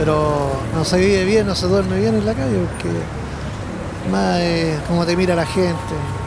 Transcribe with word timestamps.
pero 0.00 0.48
no 0.74 0.82
se 0.82 0.98
vive 0.98 1.26
bien, 1.26 1.46
no 1.46 1.54
se 1.54 1.66
duerme 1.66 2.00
bien 2.00 2.14
en 2.14 2.24
la 2.24 2.32
calle 2.32 2.56
porque 2.56 2.88
más 4.10 4.40
es 4.40 4.80
como 4.88 5.04
te 5.04 5.14
mira 5.14 5.34
la 5.34 5.44
gente, 5.44 5.76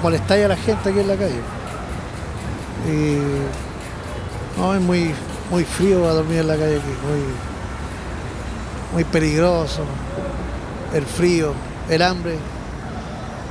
molestáis 0.04 0.46
a 0.46 0.50
la 0.50 0.56
gente 0.56 0.92
aquí 0.92 1.00
en 1.00 1.08
la 1.08 1.16
calle. 1.16 1.42
Y 2.88 4.60
no, 4.60 4.76
es 4.76 4.82
muy, 4.82 5.12
muy 5.50 5.64
frío 5.64 6.08
a 6.08 6.14
dormir 6.14 6.42
en 6.42 6.50
la 6.50 6.56
calle 6.56 6.76
aquí, 6.76 6.86
muy, 6.86 7.24
muy 8.94 9.04
peligroso. 9.06 9.82
El 10.94 11.08
frío, 11.08 11.54
el 11.90 12.04
hambre 12.04 12.38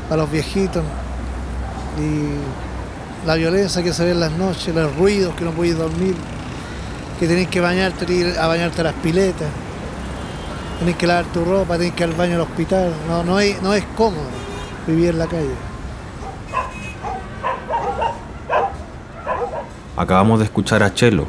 para 0.09 0.23
los 0.23 0.31
viejitos 0.31 0.85
y 1.99 3.27
la 3.27 3.35
violencia 3.35 3.83
que 3.83 3.93
se 3.93 4.05
ve 4.05 4.13
en 4.13 4.21
las 4.21 4.31
noches, 4.31 4.73
los 4.73 4.95
ruidos 4.95 5.35
que 5.35 5.45
no 5.45 5.51
podéis 5.51 5.77
dormir, 5.77 6.15
que 7.19 7.27
tenéis 7.27 7.49
que 7.49 7.61
bañarte, 7.61 8.13
ir 8.13 8.39
a 8.39 8.47
bañarte 8.47 8.85
las 8.85 8.95
piletas, 8.95 9.49
tenéis 10.83 10.97
que 10.97 11.07
lavar 11.07 11.27
tu 11.27 11.45
ropa, 11.45 11.75
tenéis 11.75 11.95
que 11.95 12.03
ir 12.03 12.11
al 12.11 12.17
baño 12.17 12.35
al 12.35 12.41
hospital. 12.41 12.93
No, 13.07 13.23
no, 13.23 13.39
es, 13.39 13.63
no 13.63 13.73
es 13.73 13.85
cómodo 13.97 14.27
vivir 14.85 15.11
en 15.11 15.19
la 15.19 15.27
calle. 15.29 15.55
Acabamos 19.97 20.41
de 20.41 20.47
escuchar 20.47 20.83
a 20.83 20.93
Chelo, 20.93 21.27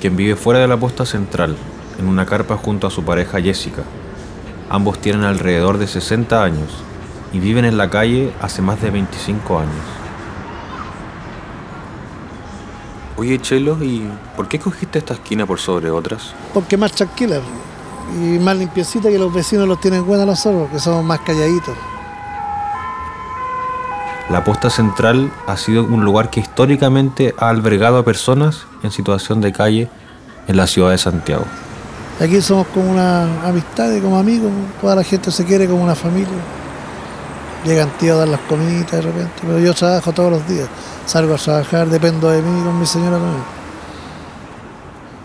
quien 0.00 0.16
vive 0.16 0.34
fuera 0.34 0.58
de 0.58 0.66
la 0.66 0.76
posta 0.76 1.06
central, 1.06 1.56
en 2.00 2.08
una 2.08 2.26
carpa 2.26 2.56
junto 2.56 2.88
a 2.88 2.90
su 2.90 3.04
pareja 3.04 3.40
Jessica. 3.40 3.82
Ambos 4.68 5.00
tienen 5.00 5.22
alrededor 5.22 5.78
de 5.78 5.86
60 5.86 6.42
años 6.42 6.70
y 7.32 7.38
viven 7.38 7.64
en 7.64 7.76
la 7.76 7.90
calle 7.90 8.32
hace 8.40 8.60
más 8.60 8.82
de 8.82 8.90
25 8.90 9.58
años. 9.60 9.84
Oye 13.16 13.38
Chelo, 13.38 13.76
¿y 13.84 14.10
por 14.34 14.48
qué 14.48 14.58
cogiste 14.58 14.98
esta 14.98 15.14
esquina 15.14 15.46
por 15.46 15.60
sobre 15.60 15.90
otras? 15.90 16.34
Porque 16.54 16.76
más 16.76 16.90
tranquila 16.90 17.40
y 18.14 18.38
más 18.38 18.56
limpiecita 18.56 19.08
que 19.08 19.18
los 19.18 19.32
vecinos 19.32 19.68
los 19.68 19.80
tienen 19.80 20.06
buenos 20.06 20.26
nosotros, 20.26 20.68
que 20.70 20.78
somos 20.78 21.04
más 21.04 21.20
calladitos. 21.20 21.74
La 24.30 24.44
posta 24.44 24.70
central 24.70 25.32
ha 25.46 25.56
sido 25.56 25.84
un 25.84 26.04
lugar 26.04 26.30
que 26.30 26.38
históricamente 26.40 27.34
ha 27.38 27.48
albergado 27.48 27.98
a 27.98 28.04
personas 28.04 28.66
en 28.82 28.92
situación 28.92 29.40
de 29.40 29.52
calle 29.52 29.90
en 30.46 30.56
la 30.56 30.66
ciudad 30.66 30.90
de 30.90 30.98
Santiago. 30.98 31.44
Aquí 32.20 32.40
somos 32.40 32.66
como 32.68 32.90
una 32.92 33.24
amistad, 33.44 33.90
como 34.00 34.18
amigos, 34.18 34.52
toda 34.80 34.94
la 34.94 35.02
gente 35.02 35.30
se 35.30 35.44
quiere 35.44 35.66
como 35.66 35.82
una 35.82 35.94
familia. 35.94 36.28
Llegan 37.64 37.90
tíos 37.98 38.16
a 38.16 38.18
dar 38.20 38.28
las 38.28 38.40
comidas 38.42 38.90
de 38.90 39.02
repente, 39.02 39.32
pero 39.42 39.58
yo 39.58 39.74
trabajo 39.74 40.12
todos 40.12 40.30
los 40.30 40.46
días. 40.46 40.68
Salgo 41.06 41.34
a 41.34 41.36
trabajar, 41.36 41.88
dependo 41.88 42.30
de 42.30 42.40
mí 42.40 42.62
con 42.62 42.78
mi 42.78 42.86
señora 42.86 43.16
también. 43.16 43.59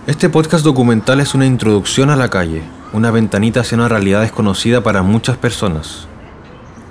Este 0.07 0.29
podcast 0.29 0.63
documental 0.63 1.19
es 1.19 1.33
una 1.33 1.47
introducción 1.47 2.11
a 2.11 2.15
la 2.15 2.29
calle, 2.29 2.61
una 2.93 3.09
ventanita 3.09 3.61
hacia 3.61 3.75
una 3.75 3.87
realidad 3.87 4.21
desconocida 4.21 4.81
para 4.81 5.01
muchas 5.01 5.35
personas. 5.35 6.07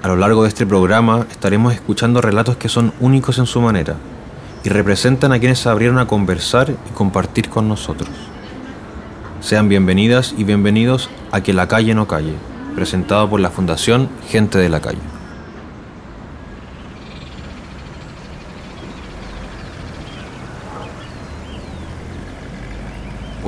A 0.02 0.08
lo 0.08 0.16
largo 0.16 0.42
de 0.42 0.48
este 0.48 0.66
programa 0.66 1.24
estaremos 1.30 1.72
escuchando 1.72 2.20
relatos 2.20 2.56
que 2.56 2.68
son 2.68 2.92
únicos 2.98 3.38
en 3.38 3.46
su 3.46 3.60
manera 3.60 3.94
y 4.64 4.68
representan 4.68 5.30
a 5.30 5.38
quienes 5.38 5.60
se 5.60 5.68
abrieron 5.68 6.00
a 6.00 6.08
conversar 6.08 6.70
y 6.70 6.92
compartir 6.92 7.48
con 7.50 7.68
nosotros. 7.68 8.10
Sean 9.40 9.68
bienvenidas 9.68 10.34
y 10.36 10.42
bienvenidos 10.42 11.08
a 11.30 11.40
Que 11.40 11.52
la 11.52 11.68
calle 11.68 11.94
no 11.94 12.08
calle, 12.08 12.34
presentado 12.74 13.30
por 13.30 13.38
la 13.38 13.50
Fundación 13.50 14.08
Gente 14.26 14.58
de 14.58 14.70
la 14.70 14.80
Calle. 14.80 15.13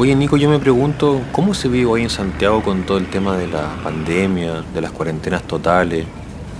Oye 0.07 0.15
Nico, 0.15 0.37
yo 0.37 0.49
me 0.49 0.61
pregunto, 0.61 1.21
¿cómo 1.33 1.53
se 1.53 1.67
vive 1.67 1.87
hoy 1.87 2.03
en 2.03 2.11
Santiago 2.11 2.63
con 2.63 2.85
todo 2.85 2.97
el 2.97 3.11
tema 3.11 3.37
de 3.37 3.49
la 3.49 3.75
pandemia, 3.83 4.63
de 4.73 4.81
las 4.81 4.93
cuarentenas 4.93 5.43
totales? 5.43 6.07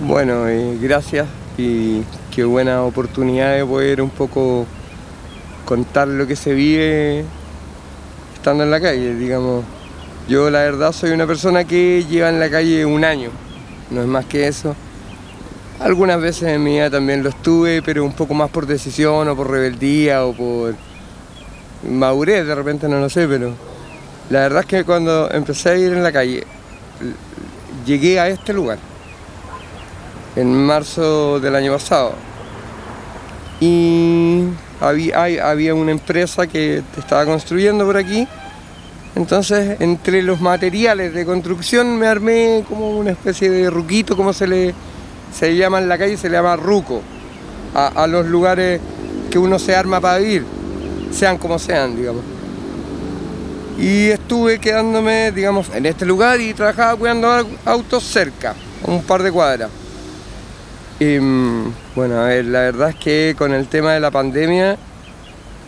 Bueno, 0.01 0.49
eh, 0.49 0.77
gracias 0.81 1.27
y 1.57 2.01
qué 2.35 2.43
buena 2.43 2.83
oportunidad 2.83 3.55
de 3.55 3.63
poder 3.63 4.01
un 4.01 4.09
poco 4.09 4.65
contar 5.63 6.09
lo 6.09 6.27
que 6.27 6.35
se 6.35 6.53
vive 6.53 7.23
estando 8.35 8.65
en 8.65 8.69
la 8.69 8.81
calle, 8.81 9.15
digamos. 9.15 9.63
Yo 10.27 10.49
la 10.49 10.63
verdad 10.63 10.91
soy 10.91 11.11
una 11.11 11.25
persona 11.25 11.63
que 11.63 12.03
lleva 12.03 12.27
en 12.27 12.41
la 12.41 12.49
calle 12.49 12.85
un 12.85 13.05
año, 13.05 13.29
no 13.91 14.01
es 14.01 14.07
más 14.07 14.25
que 14.25 14.45
eso. 14.45 14.75
Algunas 15.79 16.19
veces 16.19 16.49
en 16.49 16.65
mi 16.65 16.71
vida 16.71 16.89
también 16.89 17.23
lo 17.23 17.29
estuve, 17.29 17.81
pero 17.81 18.03
un 18.03 18.11
poco 18.11 18.33
más 18.33 18.49
por 18.49 18.65
decisión 18.65 19.25
o 19.29 19.37
por 19.37 19.49
rebeldía 19.49 20.25
o 20.25 20.33
por 20.33 20.75
madurez, 21.83 22.45
de 22.45 22.55
repente 22.55 22.87
no 22.87 22.99
lo 22.99 23.09
sé, 23.09 23.27
pero 23.27 23.53
la 24.29 24.41
verdad 24.41 24.61
es 24.61 24.65
que 24.65 24.83
cuando 24.83 25.31
empecé 25.31 25.69
a 25.69 25.75
ir 25.75 25.93
en 25.93 26.03
la 26.03 26.11
calle, 26.11 26.43
llegué 27.85 28.19
a 28.19 28.27
este 28.27 28.53
lugar 28.53 28.77
en 30.35 30.53
marzo 30.53 31.39
del 31.39 31.55
año 31.55 31.71
pasado. 31.73 32.13
Y 33.59 34.43
había, 34.81 35.73
una 35.73 35.91
empresa 35.91 36.45
que 36.45 36.83
estaba 36.97 37.25
construyendo 37.25 37.85
por 37.85 37.97
aquí. 37.97 38.27
Entonces, 39.15 39.77
entre 39.79 40.21
los 40.21 40.41
materiales 40.41 41.13
de 41.13 41.25
construcción 41.25 41.97
me 41.97 42.05
armé 42.05 42.63
como 42.67 42.97
una 42.97 43.11
especie 43.11 43.49
de 43.49 43.69
ruquito, 43.69 44.15
como 44.15 44.31
se 44.31 44.45
le, 44.45 44.75
se 45.33 45.55
llama 45.55 45.79
en 45.79 45.89
la 45.89 45.97
calle, 45.97 46.17
se 46.17 46.29
le 46.29 46.35
llama 46.35 46.55
ruco, 46.55 47.01
a, 47.73 47.87
a 47.87 48.07
los 48.07 48.27
lugares 48.27 48.79
que 49.31 49.39
uno 49.39 49.57
se 49.57 49.75
arma 49.75 49.99
para 49.99 50.19
vivir 50.19 50.56
sean 51.17 51.37
como 51.37 51.57
sean, 51.57 51.95
digamos. 51.95 52.21
Y 53.77 54.09
estuve 54.09 54.59
quedándome, 54.59 55.31
digamos, 55.31 55.69
en 55.73 55.85
este 55.85 56.05
lugar 56.05 56.39
y 56.39 56.53
trabajaba 56.53 56.95
cuidando 56.95 57.47
autos 57.65 58.03
cerca, 58.03 58.55
un 58.83 59.03
par 59.03 59.23
de 59.23 59.31
cuadras. 59.31 59.69
Y, 60.99 61.19
mm, 61.19 61.73
bueno, 61.95 62.19
a 62.19 62.25
ver, 62.25 62.45
la 62.45 62.61
verdad 62.61 62.89
es 62.89 62.95
que 62.95 63.35
con 63.37 63.53
el 63.53 63.67
tema 63.67 63.93
de 63.93 63.99
la 63.99 64.11
pandemia, 64.11 64.77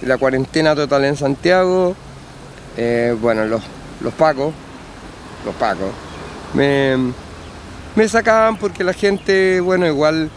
la 0.02 0.18
cuarentena 0.18 0.76
total 0.76 1.06
en 1.06 1.16
Santiago, 1.16 1.96
eh, 2.78 3.16
bueno, 3.20 3.46
los, 3.46 3.62
los 4.02 4.14
pacos, 4.14 4.54
los 5.46 5.56
pacos, 5.56 5.92
me, 6.54 6.96
me 7.96 8.08
sacaban 8.08 8.58
porque 8.58 8.84
la 8.84 8.94
gente, 8.94 9.62
bueno, 9.62 9.86
igual 9.86 10.30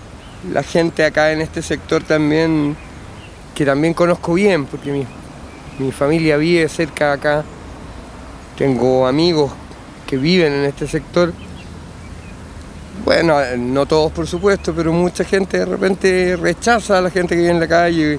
la 0.50 0.62
gente 0.62 1.04
acá 1.04 1.32
en 1.32 1.40
este 1.40 1.62
sector 1.62 2.02
también 2.02 2.76
que 3.54 3.64
también 3.64 3.94
conozco 3.94 4.34
bien, 4.34 4.66
porque 4.66 5.06
mi, 5.78 5.92
familia 5.92 6.36
vive 6.36 6.68
cerca 6.68 7.08
de 7.08 7.12
acá, 7.12 7.44
tengo 8.56 9.06
amigos 9.06 9.50
que 10.06 10.16
viven 10.16 10.52
en 10.52 10.64
este 10.64 10.86
sector. 10.86 11.32
Bueno, 13.04 13.38
no 13.58 13.86
todos 13.86 14.12
por 14.12 14.26
supuesto, 14.26 14.72
pero 14.74 14.92
mucha 14.92 15.24
gente 15.24 15.58
de 15.58 15.64
repente 15.64 16.36
rechaza 16.36 16.98
a 16.98 17.00
la 17.00 17.10
gente 17.10 17.34
que 17.34 17.40
vive 17.40 17.50
en 17.50 17.60
la 17.60 17.68
calle. 17.68 18.18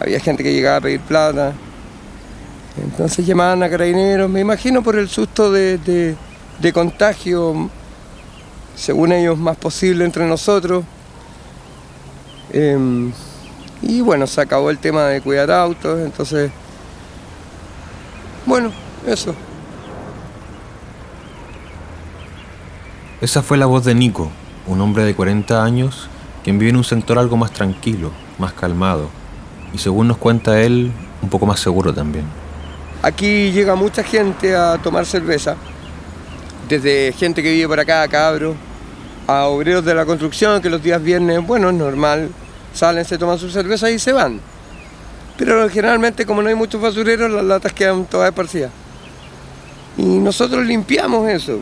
Había 0.00 0.20
gente 0.20 0.42
que 0.42 0.52
llegaba 0.52 0.76
a 0.76 0.80
pedir 0.82 1.00
plata. 1.00 1.54
Entonces 2.82 3.24
llamaban 3.24 3.62
a 3.62 3.70
carabineros, 3.70 4.28
me 4.28 4.40
imagino 4.40 4.82
por 4.82 4.96
el 4.96 5.08
susto 5.08 5.50
de, 5.50 5.78
de 6.60 6.72
contagio, 6.72 7.70
según 8.74 9.12
ellos, 9.12 9.38
más 9.38 9.56
posible 9.56 10.04
entre 10.04 10.26
nosotros. 10.26 10.84
Em, 12.52 13.12
y 13.86 14.00
bueno, 14.00 14.26
se 14.26 14.40
acabó 14.40 14.70
el 14.70 14.78
tema 14.78 15.04
de 15.04 15.20
cuidar 15.20 15.50
autos, 15.50 16.00
entonces, 16.00 16.50
bueno, 18.46 18.72
eso. 19.06 19.34
Esa 23.20 23.42
fue 23.42 23.58
la 23.58 23.66
voz 23.66 23.84
de 23.84 23.94
Nico, 23.94 24.30
un 24.66 24.80
hombre 24.80 25.04
de 25.04 25.14
40 25.14 25.62
años 25.62 26.08
quien 26.42 26.58
vive 26.58 26.70
en 26.70 26.76
un 26.76 26.84
sector 26.84 27.18
algo 27.18 27.36
más 27.38 27.52
tranquilo, 27.52 28.10
más 28.38 28.52
calmado 28.52 29.08
y 29.72 29.78
según 29.78 30.08
nos 30.08 30.18
cuenta 30.18 30.60
él, 30.60 30.92
un 31.20 31.28
poco 31.28 31.46
más 31.46 31.58
seguro 31.58 31.92
también. 31.92 32.24
Aquí 33.02 33.50
llega 33.50 33.74
mucha 33.74 34.02
gente 34.02 34.54
a 34.54 34.78
tomar 34.78 35.04
cerveza, 35.04 35.56
desde 36.68 37.12
gente 37.12 37.42
que 37.42 37.50
vive 37.50 37.68
por 37.68 37.80
acá, 37.80 38.06
cabros, 38.08 38.56
a 39.26 39.46
obreros 39.46 39.84
de 39.84 39.94
la 39.94 40.06
construcción 40.06 40.62
que 40.62 40.70
los 40.70 40.82
días 40.82 41.02
viernes, 41.02 41.44
bueno, 41.46 41.70
es 41.70 41.74
normal, 41.74 42.30
salen, 42.74 43.04
se 43.04 43.16
toman 43.16 43.38
su 43.38 43.48
cerveza 43.48 43.90
y 43.90 43.98
se 43.98 44.12
van. 44.12 44.40
Pero 45.38 45.68
generalmente 45.68 46.26
como 46.26 46.42
no 46.42 46.48
hay 46.48 46.54
muchos 46.54 46.80
basureros, 46.80 47.30
las 47.30 47.44
latas 47.44 47.72
quedan 47.72 48.04
todas 48.04 48.28
esparcidas. 48.28 48.70
Y 49.96 50.02
nosotros 50.02 50.64
limpiamos 50.66 51.28
eso. 51.28 51.58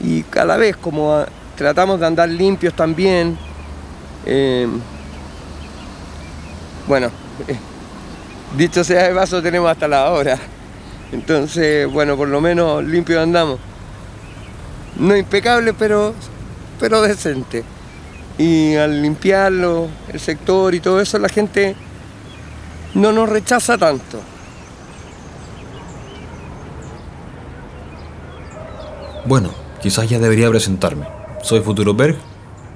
Y 0.00 0.22
cada 0.22 0.56
vez 0.56 0.76
como 0.76 1.24
tratamos 1.56 2.00
de 2.00 2.06
andar 2.06 2.28
limpios 2.28 2.74
también, 2.74 3.36
eh, 4.24 4.68
bueno, 6.86 7.10
dicho 8.56 8.82
sea 8.84 9.08
de 9.08 9.14
paso, 9.14 9.42
tenemos 9.42 9.70
hasta 9.70 9.88
la 9.88 10.10
hora. 10.10 10.38
Entonces, 11.12 11.90
bueno, 11.90 12.16
por 12.16 12.28
lo 12.28 12.40
menos 12.40 12.84
limpios 12.84 13.22
andamos. 13.22 13.58
No 14.96 15.16
impecable, 15.16 15.74
pero, 15.74 16.14
pero 16.80 17.02
decente 17.02 17.64
y 18.38 18.76
al 18.76 19.02
limpiarlo, 19.02 19.88
el 20.12 20.20
sector 20.20 20.74
y 20.74 20.80
todo 20.80 21.00
eso, 21.00 21.18
la 21.18 21.28
gente 21.28 21.74
no 22.94 23.12
nos 23.12 23.28
rechaza 23.28 23.76
tanto. 23.76 24.20
Bueno, 29.26 29.50
quizás 29.82 30.08
ya 30.08 30.18
debería 30.18 30.48
presentarme. 30.48 31.06
Soy 31.42 31.60
Futuro 31.60 31.92
Berg, 31.94 32.16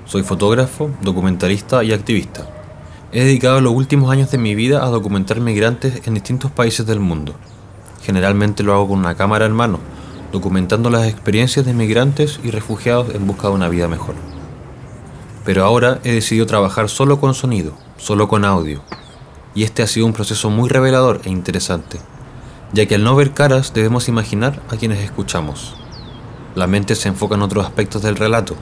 soy 0.04 0.24
fotógrafo, 0.24 0.90
documentalista 1.00 1.82
y 1.84 1.92
activista. 1.92 2.46
He 3.12 3.24
dedicado 3.24 3.60
los 3.60 3.72
últimos 3.72 4.10
años 4.10 4.30
de 4.30 4.38
mi 4.38 4.54
vida 4.54 4.84
a 4.84 4.88
documentar 4.88 5.40
migrantes 5.40 6.06
en 6.06 6.14
distintos 6.14 6.50
países 6.50 6.84
del 6.86 6.98
mundo. 6.98 7.34
Generalmente 8.02 8.62
lo 8.62 8.74
hago 8.74 8.88
con 8.88 8.98
una 8.98 9.14
cámara 9.14 9.46
en 9.46 9.52
mano, 9.52 9.78
documentando 10.32 10.90
las 10.90 11.06
experiencias 11.06 11.64
de 11.64 11.72
migrantes 11.72 12.40
y 12.42 12.50
refugiados 12.50 13.14
en 13.14 13.26
busca 13.26 13.48
de 13.48 13.54
una 13.54 13.68
vida 13.68 13.86
mejor. 13.86 14.31
Pero 15.44 15.64
ahora 15.64 16.00
he 16.04 16.12
decidido 16.12 16.46
trabajar 16.46 16.88
solo 16.88 17.20
con 17.20 17.34
sonido, 17.34 17.72
solo 17.96 18.28
con 18.28 18.44
audio. 18.44 18.82
Y 19.54 19.64
este 19.64 19.82
ha 19.82 19.86
sido 19.86 20.06
un 20.06 20.12
proceso 20.12 20.50
muy 20.50 20.68
revelador 20.68 21.20
e 21.24 21.30
interesante, 21.30 21.98
ya 22.72 22.86
que 22.86 22.94
al 22.94 23.04
no 23.04 23.16
ver 23.16 23.32
caras 23.32 23.74
debemos 23.74 24.08
imaginar 24.08 24.62
a 24.70 24.76
quienes 24.76 25.00
escuchamos. 25.00 25.74
La 26.54 26.66
mente 26.66 26.94
se 26.94 27.08
enfoca 27.08 27.34
en 27.34 27.42
otros 27.42 27.64
aspectos 27.64 28.02
del 28.02 28.16
relato. 28.16 28.56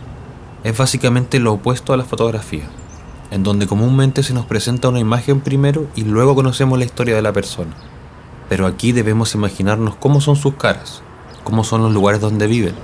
Es 0.64 0.76
básicamente 0.76 1.38
lo 1.38 1.54
opuesto 1.54 1.92
a 1.92 1.96
la 1.96 2.04
fotografía 2.04 2.68
en 3.30 3.42
donde 3.42 3.66
comúnmente 3.66 4.22
se 4.22 4.34
nos 4.34 4.46
presenta 4.46 4.88
una 4.88 4.98
imagen 4.98 5.40
primero 5.40 5.86
y 5.94 6.02
luego 6.02 6.34
conocemos 6.34 6.78
la 6.78 6.84
historia 6.84 7.14
de 7.14 7.22
la 7.22 7.32
persona. 7.32 7.74
Pero 8.48 8.66
aquí 8.66 8.92
debemos 8.92 9.34
imaginarnos 9.34 9.94
cómo 9.96 10.20
son 10.20 10.36
sus 10.36 10.54
caras, 10.54 11.02
cómo 11.44 11.62
son 11.62 11.82
los 11.82 11.92
lugares 11.92 12.20
donde 12.20 12.48
viven. 12.48 12.74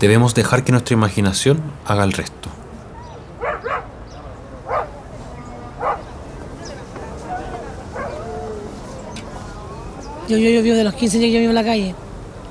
Debemos 0.00 0.34
dejar 0.34 0.64
que 0.64 0.72
nuestra 0.72 0.94
imaginación 0.94 1.60
haga 1.86 2.04
el 2.04 2.12
resto. 2.12 2.48
Yo, 10.28 10.38
yo, 10.38 10.50
yo 10.50 10.62
vivo 10.62 10.76
de 10.76 10.84
los 10.84 10.94
15 10.94 11.18
años 11.18 11.26
que 11.26 11.32
yo 11.32 11.40
vivo 11.40 11.50
en 11.50 11.54
la 11.54 11.64
calle. 11.64 11.94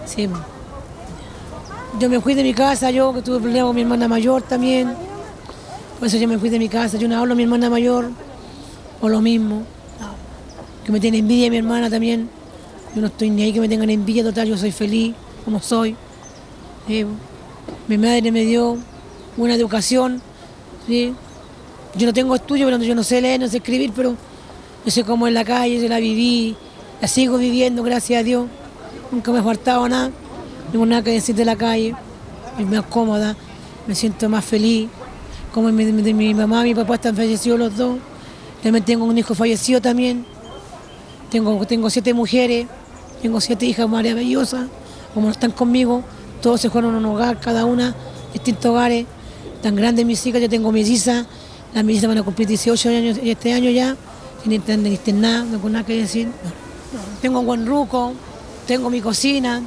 Sí. 0.06 0.30
Yo 2.00 2.10
me 2.10 2.20
fui 2.20 2.34
de 2.34 2.44
mi 2.44 2.54
casa, 2.54 2.92
yo 2.92 3.14
que 3.14 3.22
tuve 3.22 3.40
problemas 3.40 3.68
con 3.68 3.75
mi 3.75 3.81
hermana 3.81 4.08
mayor 4.08 4.42
también 4.42 4.96
por 6.04 6.10
eso 6.10 6.18
yo 6.18 6.28
me 6.28 6.38
fui 6.38 6.50
de 6.50 6.60
mi 6.60 6.68
casa, 6.68 6.98
yo 6.98 7.08
no 7.08 7.18
hablo 7.18 7.31
a 7.31 7.36
mi 7.38 7.44
hermana 7.44 7.70
mayor, 7.70 8.12
o 9.00 9.08
lo 9.08 9.22
mismo. 9.22 9.64
Que 10.84 10.92
me 10.92 11.00
tiene 11.00 11.20
envidia 11.20 11.50
mi 11.50 11.56
hermana 11.56 11.90
también. 11.90 12.30
Yo 12.94 13.00
no 13.00 13.08
estoy 13.08 13.30
ni 13.30 13.42
ahí 13.42 13.54
que 13.54 13.62
me 13.62 13.70
tengan 13.70 13.90
envidia 13.90 14.22
total, 14.22 14.50
yo 14.50 14.58
soy 14.58 14.74
feliz 14.74 15.16
como 15.46 15.62
soy. 15.62 15.96
Mi 17.88 17.98
madre 17.98 18.34
me 18.34 18.44
dio 18.44 18.78
una 19.38 19.56
educación. 19.56 20.22
¿sí? 20.86 21.14
Yo 21.96 22.06
no 22.06 22.12
tengo 22.12 22.36
estudio, 22.36 22.68
pero 22.68 22.78
yo 22.80 22.96
no 22.96 23.04
sé 23.04 23.22
leer, 23.22 23.40
no 23.40 23.48
sé 23.48 23.60
escribir, 23.60 23.94
pero 23.96 24.18
yo 24.84 24.92
sé 24.92 25.06
cómo 25.06 25.25
en 25.25 25.36
la 25.36 25.46
calle, 25.46 25.81
yo 25.81 25.88
la 25.88 26.00
viví, 26.00 26.58
la 27.03 27.09
sigo 27.09 27.38
viviendo, 27.38 27.83
gracias 27.83 28.21
a 28.21 28.23
Dios. 28.23 28.47
Nunca 29.11 29.33
me 29.33 29.39
he 29.39 29.44
faltado 29.44 29.89
nada, 29.89 30.09
tengo 30.71 30.85
nada 30.85 31.03
que 31.03 31.11
decir 31.11 31.35
de 31.35 31.44
la 31.44 31.57
calle, 31.57 31.94
es 32.57 32.65
más 32.65 32.85
cómoda, 32.85 33.35
me 33.85 33.94
siento 33.94 34.29
más 34.29 34.45
feliz. 34.45 34.88
Como 35.53 35.69
mi, 35.69 36.33
mamá 36.33 36.61
y 36.65 36.69
mi 36.69 36.75
papá 36.75 36.95
están 36.95 37.13
fallecidos 37.13 37.59
los 37.59 37.75
dos. 37.75 37.97
También 38.63 38.85
tengo 38.85 39.03
un 39.03 39.17
hijo 39.17 39.35
fallecido 39.35 39.81
también. 39.81 40.25
Tengo, 41.29 41.67
tengo 41.67 41.89
siete 41.89 42.13
mujeres, 42.13 42.67
tengo 43.21 43.41
siete 43.41 43.65
hijas 43.65 43.89
maravillosas, 43.89 44.67
como 45.13 45.25
no 45.25 45.33
están 45.33 45.51
conmigo, 45.51 46.03
todos 46.41 46.61
se 46.61 46.69
fueron 46.69 46.95
a 46.95 47.00
un 47.00 47.05
hogar, 47.05 47.38
cada 47.38 47.65
una, 47.65 47.94
distintos 48.31 48.67
hogares, 48.67 49.07
tan 49.61 49.75
grandes 49.75 50.05
mis 50.05 50.25
hijas, 50.25 50.39
yo 50.41 50.47
tengo 50.47 50.71
mellizas, 50.71 51.25
las 51.73 51.83
mellizas 51.83 52.07
van 52.07 52.19
a 52.19 52.23
cumplir 52.23 52.47
18 52.47 52.89
años 52.89 53.19
este 53.21 53.51
año 53.51 53.69
ya, 53.71 53.97
sin 54.41 55.19
nada, 55.19 55.44
no 55.44 55.51
tengo 55.51 55.69
nada 55.69 55.85
que 55.85 55.97
decir. 55.97 56.29
Tengo 57.24 57.40
un 57.40 57.46
buen 57.46 57.66
ruco, 57.66 58.12
tengo 58.68 58.90
mi 58.90 59.00
cocina, 59.00 59.62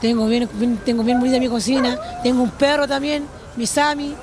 tengo 0.00 0.28
bien, 0.28 0.48
tengo 0.84 1.02
bien 1.02 1.18
bonita 1.18 1.40
mi 1.40 1.48
cocina, 1.48 1.98
tengo 2.22 2.40
un 2.40 2.50
perro 2.50 2.86
también, 2.86 3.24
mi 3.56 3.66
Sami, 3.66 4.14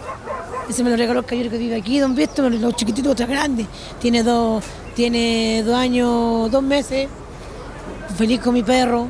ese 0.70 0.82
me 0.82 0.90
lo 0.90 0.96
regaló 0.96 1.20
el 1.20 1.26
caballero 1.26 1.52
que 1.52 1.58
vive 1.58 1.76
aquí, 1.76 2.00
don 2.00 2.16
Víctor, 2.16 2.50
los 2.54 2.76
chiquititos, 2.78 3.12
otra 3.12 3.26
grande. 3.26 3.66
Tiene 4.00 4.24
dos, 4.24 4.64
tiene 4.96 5.64
dos 5.66 5.76
años, 5.76 6.50
dos 6.50 6.64
meses. 6.64 7.10
Feliz 8.16 8.40
con 8.40 8.54
mi 8.54 8.64
perro. 8.64 9.10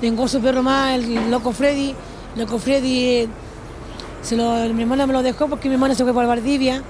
Tengo 0.00 0.26
su 0.26 0.40
perro 0.40 0.62
más, 0.62 0.94
el 0.94 1.30
loco 1.30 1.52
Freddy. 1.52 1.94
loco 2.34 2.58
Freddy, 2.58 3.04
eh, 3.04 3.28
se 4.22 4.36
lo, 4.36 4.54
mi 4.72 4.84
hermana 4.84 5.06
me 5.06 5.12
lo 5.12 5.22
dejó 5.22 5.48
porque 5.48 5.68
mi 5.68 5.74
hermana 5.74 5.94
se 5.94 6.02
fue 6.02 6.14
para 6.14 6.28
Valdivia. 6.28 6.82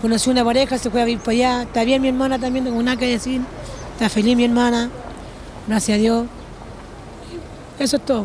Conoció 0.00 0.30
una 0.30 0.44
pareja, 0.44 0.78
se 0.78 0.88
fue 0.88 1.02
a 1.02 1.04
vivir 1.04 1.20
para 1.20 1.32
allá. 1.32 1.62
Está 1.62 1.82
bien 1.82 2.00
mi 2.00 2.06
hermana 2.06 2.38
también, 2.38 2.64
tengo 2.64 2.80
nada 2.80 2.96
que 2.96 3.08
decir. 3.08 3.40
Está 3.94 4.08
feliz 4.08 4.36
mi 4.36 4.44
hermana. 4.44 4.88
Gracias 5.66 5.98
a 5.98 6.00
Dios. 6.00 6.26
Eso 7.78 7.96
es 7.96 8.04
todo. 8.04 8.24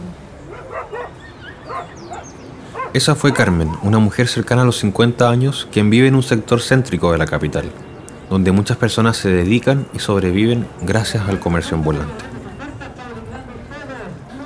Esa 2.93 3.15
fue 3.15 3.33
Carmen, 3.33 3.71
una 3.83 3.99
mujer 3.99 4.27
cercana 4.27 4.63
a 4.63 4.65
los 4.65 4.77
50 4.79 5.29
años 5.29 5.67
quien 5.71 5.89
vive 5.89 6.07
en 6.07 6.15
un 6.15 6.23
sector 6.23 6.61
céntrico 6.61 7.11
de 7.11 7.17
la 7.17 7.25
capital, 7.25 7.71
donde 8.29 8.51
muchas 8.51 8.77
personas 8.77 9.17
se 9.17 9.29
dedican 9.29 9.88
y 9.93 9.99
sobreviven 9.99 10.67
gracias 10.81 11.27
al 11.29 11.39
comercio 11.39 11.77
ambulante. 11.77 12.25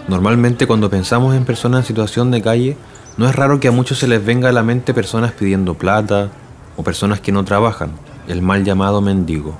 Normalmente 0.07 0.67
cuando 0.67 0.91
pensamos 0.91 1.35
en 1.35 1.43
personas 1.43 1.81
en 1.81 1.87
situación 1.87 2.29
de 2.29 2.43
calle, 2.43 2.77
no 3.17 3.27
es 3.27 3.35
raro 3.35 3.59
que 3.59 3.69
a 3.69 3.71
muchos 3.71 3.97
se 3.97 4.07
les 4.07 4.23
venga 4.23 4.49
a 4.49 4.51
la 4.53 4.61
mente 4.61 4.93
personas 4.93 5.31
pidiendo 5.31 5.73
plata 5.73 6.29
o 6.77 6.83
personas 6.83 7.19
que 7.19 7.31
no 7.31 7.43
trabajan, 7.45 7.91
el 8.27 8.43
mal 8.43 8.63
llamado 8.63 9.01
mendigo. 9.01 9.55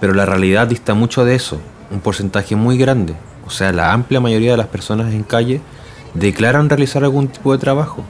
Pero 0.00 0.12
la 0.12 0.26
realidad 0.26 0.66
dista 0.66 0.94
mucho 0.94 1.24
de 1.24 1.36
eso, 1.36 1.60
un 1.90 2.00
porcentaje 2.00 2.56
muy 2.56 2.78
grande, 2.78 3.14
o 3.46 3.50
sea, 3.50 3.72
la 3.72 3.92
amplia 3.92 4.20
mayoría 4.20 4.52
de 4.52 4.56
las 4.56 4.66
personas 4.66 5.12
en 5.12 5.22
calle 5.22 5.60
declaran 6.14 6.68
realizar 6.68 7.04
algún 7.04 7.28
tipo 7.28 7.52
de 7.52 7.58
trabajo, 7.58 8.02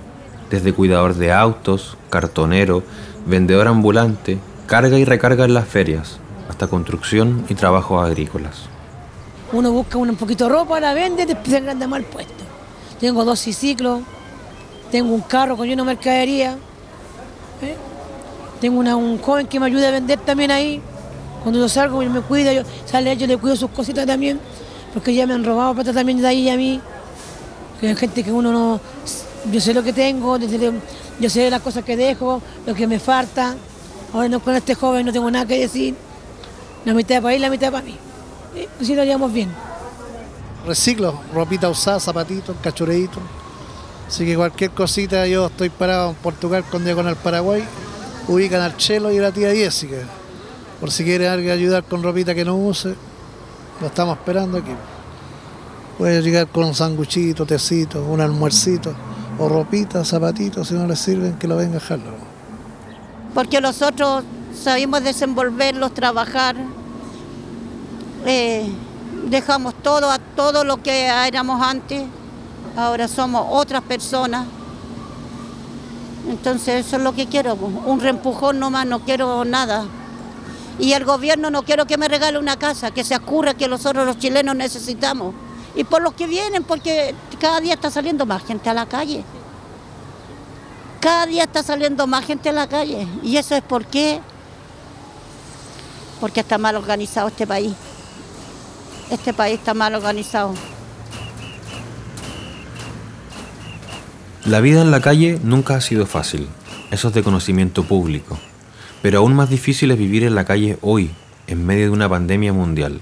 desde 0.50 0.72
cuidador 0.72 1.14
de 1.14 1.32
autos, 1.32 1.96
cartonero, 2.10 2.82
vendedor 3.26 3.68
ambulante, 3.68 4.38
carga 4.66 4.98
y 4.98 5.04
recarga 5.04 5.44
en 5.44 5.54
las 5.54 5.66
ferias, 5.66 6.18
hasta 6.48 6.68
construcción 6.68 7.44
y 7.48 7.54
trabajos 7.54 8.04
agrícolas. 8.04 8.62
Uno 9.52 9.72
busca 9.72 9.98
un 9.98 10.16
poquito 10.16 10.44
de 10.44 10.50
ropa, 10.50 10.80
la 10.80 10.94
vende, 10.94 11.26
después 11.26 11.50
se 11.50 11.56
anda 11.58 11.86
mal 11.86 12.04
puesto. 12.04 12.44
Tengo 12.98 13.24
dos 13.24 13.38
ciclos, 13.38 14.00
tengo 14.90 15.14
un 15.14 15.20
carro 15.20 15.56
con 15.56 15.68
una 15.68 15.84
mercadería, 15.84 16.56
¿eh? 17.62 17.76
tengo 18.60 18.80
un 18.80 19.18
joven 19.18 19.46
que 19.46 19.60
me 19.60 19.66
ayuda 19.66 19.88
a 19.88 19.90
vender 19.90 20.18
también 20.20 20.50
ahí. 20.50 20.80
Cuando 21.46 21.60
yo 21.60 21.68
salgo, 21.68 22.02
y 22.02 22.08
me 22.08 22.22
cuida, 22.22 22.52
yo, 22.52 22.62
sale 22.86 23.16
yo 23.16 23.24
le 23.28 23.36
cuido 23.36 23.54
sus 23.54 23.70
cositas 23.70 24.04
también, 24.04 24.40
porque 24.92 25.14
ya 25.14 25.28
me 25.28 25.34
han 25.34 25.44
robado 25.44 25.76
plata 25.76 25.92
también 25.92 26.20
de 26.20 26.26
ahí 26.26 26.50
a 26.50 26.56
mí 26.56 26.80
que 27.80 27.86
hay 27.86 27.94
gente 27.94 28.24
que 28.24 28.32
uno 28.32 28.50
no, 28.50 28.80
yo 29.52 29.60
sé 29.60 29.72
lo 29.72 29.84
que 29.84 29.92
tengo, 29.92 30.38
yo 31.20 31.30
sé 31.30 31.48
las 31.48 31.62
cosas 31.62 31.84
que 31.84 31.96
dejo, 31.96 32.42
lo 32.66 32.74
que 32.74 32.88
me 32.88 32.98
falta. 32.98 33.54
Ahora 34.12 34.28
no, 34.28 34.40
con 34.40 34.56
este 34.56 34.74
joven 34.74 35.06
no 35.06 35.12
tengo 35.12 35.30
nada 35.30 35.46
que 35.46 35.60
decir. 35.60 35.94
La 36.84 36.92
mitad 36.94 37.22
para 37.22 37.36
él, 37.36 37.42
la 37.42 37.48
mitad 37.48 37.70
para 37.70 37.84
mí. 37.84 37.94
Y 38.56 38.82
así 38.82 38.96
lo 38.96 39.02
haríamos 39.02 39.32
bien. 39.32 39.54
Reciclo, 40.66 41.20
ropita 41.32 41.68
usada, 41.68 42.00
zapatitos, 42.00 42.56
cachureitos. 42.60 43.22
Así 44.08 44.26
que 44.26 44.34
cualquier 44.34 44.72
cosita, 44.72 45.28
yo 45.28 45.46
estoy 45.46 45.70
parado 45.70 46.10
en 46.10 46.16
Portugal 46.16 46.64
con 46.68 46.84
al 46.88 47.14
Paraguay, 47.14 47.62
ubican 48.26 48.62
al 48.62 48.76
Chelo 48.76 49.12
y 49.12 49.18
a 49.18 49.22
la 49.22 49.30
tía 49.30 49.54
Jessica. 49.54 49.98
Por 50.80 50.90
si 50.90 51.04
quiere 51.04 51.28
alguien 51.28 51.52
ayudar 51.52 51.84
con 51.84 52.02
ropita 52.02 52.34
que 52.34 52.44
no 52.44 52.56
use, 52.56 52.94
lo 53.80 53.86
estamos 53.86 54.18
esperando 54.18 54.58
aquí. 54.58 54.72
Puede 55.96 56.20
llegar 56.20 56.48
con 56.48 56.64
un 56.64 56.74
sanguchito, 56.74 57.46
tecito, 57.46 58.02
un 58.04 58.20
almuercito, 58.20 58.94
o 59.38 59.48
ropita, 59.48 60.04
zapatitos, 60.04 60.68
si 60.68 60.74
no 60.74 60.86
les 60.86 60.98
sirven, 60.98 61.38
que 61.38 61.48
lo 61.48 61.56
venga 61.56 61.76
a 61.76 61.80
dejarlo. 61.80 62.12
Porque 63.32 63.60
nosotros 63.60 64.24
sabemos 64.54 65.02
desenvolverlos, 65.02 65.94
trabajar, 65.94 66.56
eh, 68.26 68.66
dejamos 69.30 69.74
todo 69.82 70.10
a 70.10 70.18
todo 70.18 70.64
lo 70.64 70.82
que 70.82 71.06
éramos 71.06 71.62
antes, 71.62 72.04
ahora 72.76 73.08
somos 73.08 73.46
otras 73.50 73.82
personas. 73.82 74.46
Entonces 76.28 76.86
eso 76.86 76.96
es 76.96 77.02
lo 77.02 77.14
que 77.14 77.26
quiero, 77.26 77.54
un 77.54 78.00
reempujón 78.00 78.58
nomás, 78.58 78.86
no 78.86 79.00
quiero 79.00 79.44
nada. 79.46 79.84
Y 80.78 80.92
el 80.92 81.04
gobierno 81.04 81.50
no 81.50 81.62
quiero 81.62 81.86
que 81.86 81.96
me 81.96 82.08
regale 82.08 82.38
una 82.38 82.58
casa, 82.58 82.90
que 82.90 83.04
se 83.04 83.16
ocurra 83.16 83.54
que 83.54 83.68
nosotros 83.68 84.06
los 84.06 84.18
chilenos 84.18 84.54
necesitamos 84.54 85.34
y 85.74 85.84
por 85.84 86.02
los 86.02 86.14
que 86.14 86.26
vienen, 86.26 86.64
porque 86.64 87.14
cada 87.38 87.60
día 87.60 87.74
está 87.74 87.90
saliendo 87.90 88.24
más 88.24 88.44
gente 88.44 88.70
a 88.70 88.74
la 88.74 88.86
calle. 88.86 89.22
Cada 91.00 91.26
día 91.26 91.44
está 91.44 91.62
saliendo 91.62 92.06
más 92.06 92.24
gente 92.24 92.48
a 92.48 92.52
la 92.52 92.66
calle. 92.66 93.06
¿Y 93.22 93.36
eso 93.36 93.54
es 93.54 93.62
por 93.62 93.84
qué? 93.84 94.20
Porque 96.20 96.40
está 96.40 96.56
mal 96.56 96.76
organizado 96.76 97.28
este 97.28 97.46
país. 97.46 97.74
Este 99.10 99.34
país 99.34 99.58
está 99.58 99.74
mal 99.74 99.94
organizado. 99.94 100.54
La 104.46 104.60
vida 104.60 104.80
en 104.80 104.90
la 104.90 105.00
calle 105.00 105.38
nunca 105.42 105.74
ha 105.74 105.80
sido 105.80 106.06
fácil, 106.06 106.48
eso 106.92 107.08
es 107.08 107.14
de 107.14 107.24
conocimiento 107.24 107.82
público, 107.82 108.38
pero 109.02 109.18
aún 109.18 109.34
más 109.34 109.50
difícil 109.50 109.90
es 109.90 109.98
vivir 109.98 110.24
en 110.24 110.34
la 110.34 110.44
calle 110.44 110.78
hoy, 110.82 111.10
en 111.46 111.64
medio 111.64 111.84
de 111.84 111.90
una 111.90 112.08
pandemia 112.08 112.52
mundial 112.52 113.00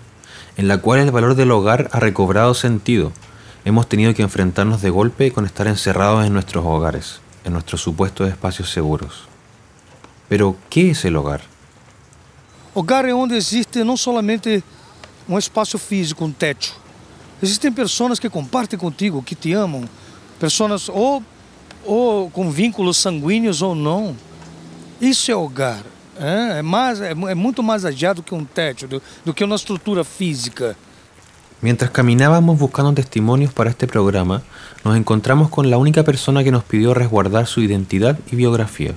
en 0.57 0.69
la 0.69 0.79
cual 0.79 1.01
el 1.01 1.11
valor 1.11 1.35
del 1.35 1.51
hogar 1.51 1.89
ha 1.93 2.01
recobrado 2.01 2.55
sentido, 2.55 3.13
hemos 3.65 3.89
tenido 3.89 4.15
que 4.15 4.23
enfrentarnos 4.23 4.83
de 4.83 4.91
golpe 4.91 5.33
con 5.33 5.47
estar 5.47 5.67
encerrados 5.67 6.25
en 6.27 6.33
nuestros 6.33 6.65
hogares, 6.65 7.21
en 7.45 7.53
nuestros 7.53 7.81
supuestos 7.81 8.29
espacios 8.29 8.71
seguros. 8.71 9.25
Pero, 10.29 10.57
¿qué 10.71 10.91
es 10.91 11.05
el 11.05 11.17
hogar? 11.17 11.43
Hogar 12.73 13.05
é 13.05 13.15
onde 13.15 13.37
existe 13.37 13.85
não 13.85 13.97
somente 13.97 14.63
um 15.29 15.39
espaço 15.39 15.79
físico, 15.79 16.25
um 16.25 16.33
teto. 16.33 16.75
Existem 17.41 17.73
pessoas 17.73 18.19
que 18.19 18.29
compartem 18.29 18.79
contigo, 18.79 19.23
que 19.23 19.37
te 19.37 19.53
amam, 19.53 19.89
pessoas 20.41 20.89
ou, 20.89 21.23
ou 21.85 22.31
com 22.31 22.51
vínculos 22.51 22.97
sanguíneos 22.97 23.63
ou 23.63 23.75
não. 23.75 24.17
Isso 25.01 25.31
é 25.31 25.37
hogar. 25.37 25.83
É, 26.19 26.59
é 26.59 26.63
mais, 26.63 27.01
é, 27.01 27.11
é 27.11 27.35
muito 27.35 27.63
mais 27.63 27.85
adiado 27.85 28.23
que 28.23 28.35
um 28.35 28.45
teto, 28.45 28.87
do, 28.87 29.03
do 29.25 29.35
que 29.35 29.43
uma 29.45 29.57
estrutura 29.57 30.05
física. 30.05 30.77
Mientras 31.61 31.91
caminábamos 31.91 32.59
buscando 32.59 32.93
testimonios 32.93 33.53
para 33.53 33.71
este 33.71 33.87
programa, 33.87 34.43
nos 34.85 34.97
encontramos 34.97 35.49
con 35.49 35.71
la 35.71 35.79
única 35.79 36.05
persona 36.05 36.45
que 36.45 36.51
nos 36.51 36.63
pidió 36.63 36.93
resguardar 36.95 37.47
su 37.47 37.61
identidad 37.61 38.19
y 38.31 38.37
biografía. 38.37 38.95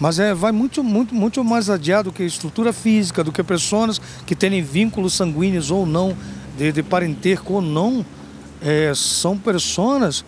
Mas 0.00 0.18
é, 0.18 0.32
vai 0.32 0.52
muito, 0.52 0.82
muito, 0.84 1.14
muito 1.14 1.42
mais 1.42 1.68
adiado 1.68 2.12
que 2.12 2.22
estrutura 2.22 2.72
física, 2.72 3.24
do 3.24 3.32
que 3.32 3.42
pessoas 3.42 4.00
que 4.26 4.34
têm 4.34 4.62
vínculos 4.62 5.14
sanguíneos 5.14 5.70
ou 5.70 5.86
não, 5.86 6.16
de, 6.56 6.70
de 6.70 6.82
parentesco 6.82 7.54
ou 7.54 7.62
não. 7.62 8.04
É, 8.60 8.92
são 8.94 9.38
pessoas 9.38 10.24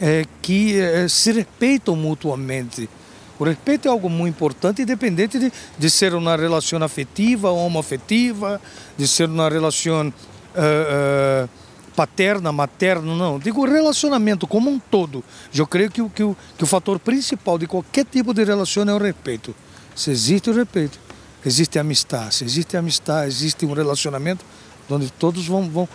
é, 0.00 0.24
que 0.42 0.78
é, 0.78 1.06
se 1.08 1.32
respeitam 1.32 1.96
mutuamente. 1.96 2.88
O 3.38 3.44
respeito 3.44 3.88
é 3.88 3.90
algo 3.90 4.08
muito 4.08 4.36
importante, 4.36 4.82
independente 4.82 5.38
de, 5.38 5.52
de 5.76 5.90
ser 5.90 6.14
uma 6.14 6.36
relação 6.36 6.82
afetiva, 6.82 7.50
homoafetiva, 7.50 8.60
de 8.96 9.08
ser 9.08 9.28
uma 9.28 9.48
relação 9.48 10.08
uh, 10.08 11.44
uh, 11.44 11.48
paterna, 11.96 12.52
materna, 12.52 13.14
não. 13.14 13.38
Digo 13.38 13.66
relacionamento 13.66 14.46
como 14.46 14.70
um 14.70 14.78
todo. 14.78 15.24
Eu 15.54 15.66
creio 15.66 15.90
que, 15.90 16.08
que, 16.10 16.22
o, 16.22 16.36
que 16.56 16.64
o 16.64 16.66
fator 16.66 16.98
principal 16.98 17.58
de 17.58 17.66
qualquer 17.66 18.04
tipo 18.04 18.32
de 18.32 18.44
relação 18.44 18.84
é 18.84 18.94
o 18.94 18.98
respeito. 18.98 19.54
Se 19.96 20.10
existe 20.10 20.50
o 20.50 20.54
respeito, 20.54 20.98
existe 21.44 21.78
a 21.78 21.80
amistade. 21.80 22.36
Se 22.36 22.44
existe 22.44 22.76
a 22.76 22.80
amistade, 22.80 23.28
existe 23.28 23.66
um 23.66 23.72
relacionamento 23.72 24.44
onde 24.88 25.10
todos 25.10 25.46
vão, 25.46 25.68
vão, 25.68 25.88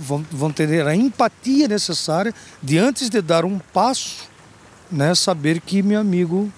vão, 0.00 0.26
vão 0.30 0.50
ter 0.50 0.86
a 0.86 0.94
empatia 0.94 1.68
necessária 1.68 2.34
de 2.62 2.78
antes 2.78 3.10
de 3.10 3.20
dar 3.20 3.44
um 3.44 3.58
passo, 3.58 4.28
né, 4.90 5.14
saber 5.14 5.60
que 5.60 5.82
meu 5.82 6.00
amigo 6.00 6.50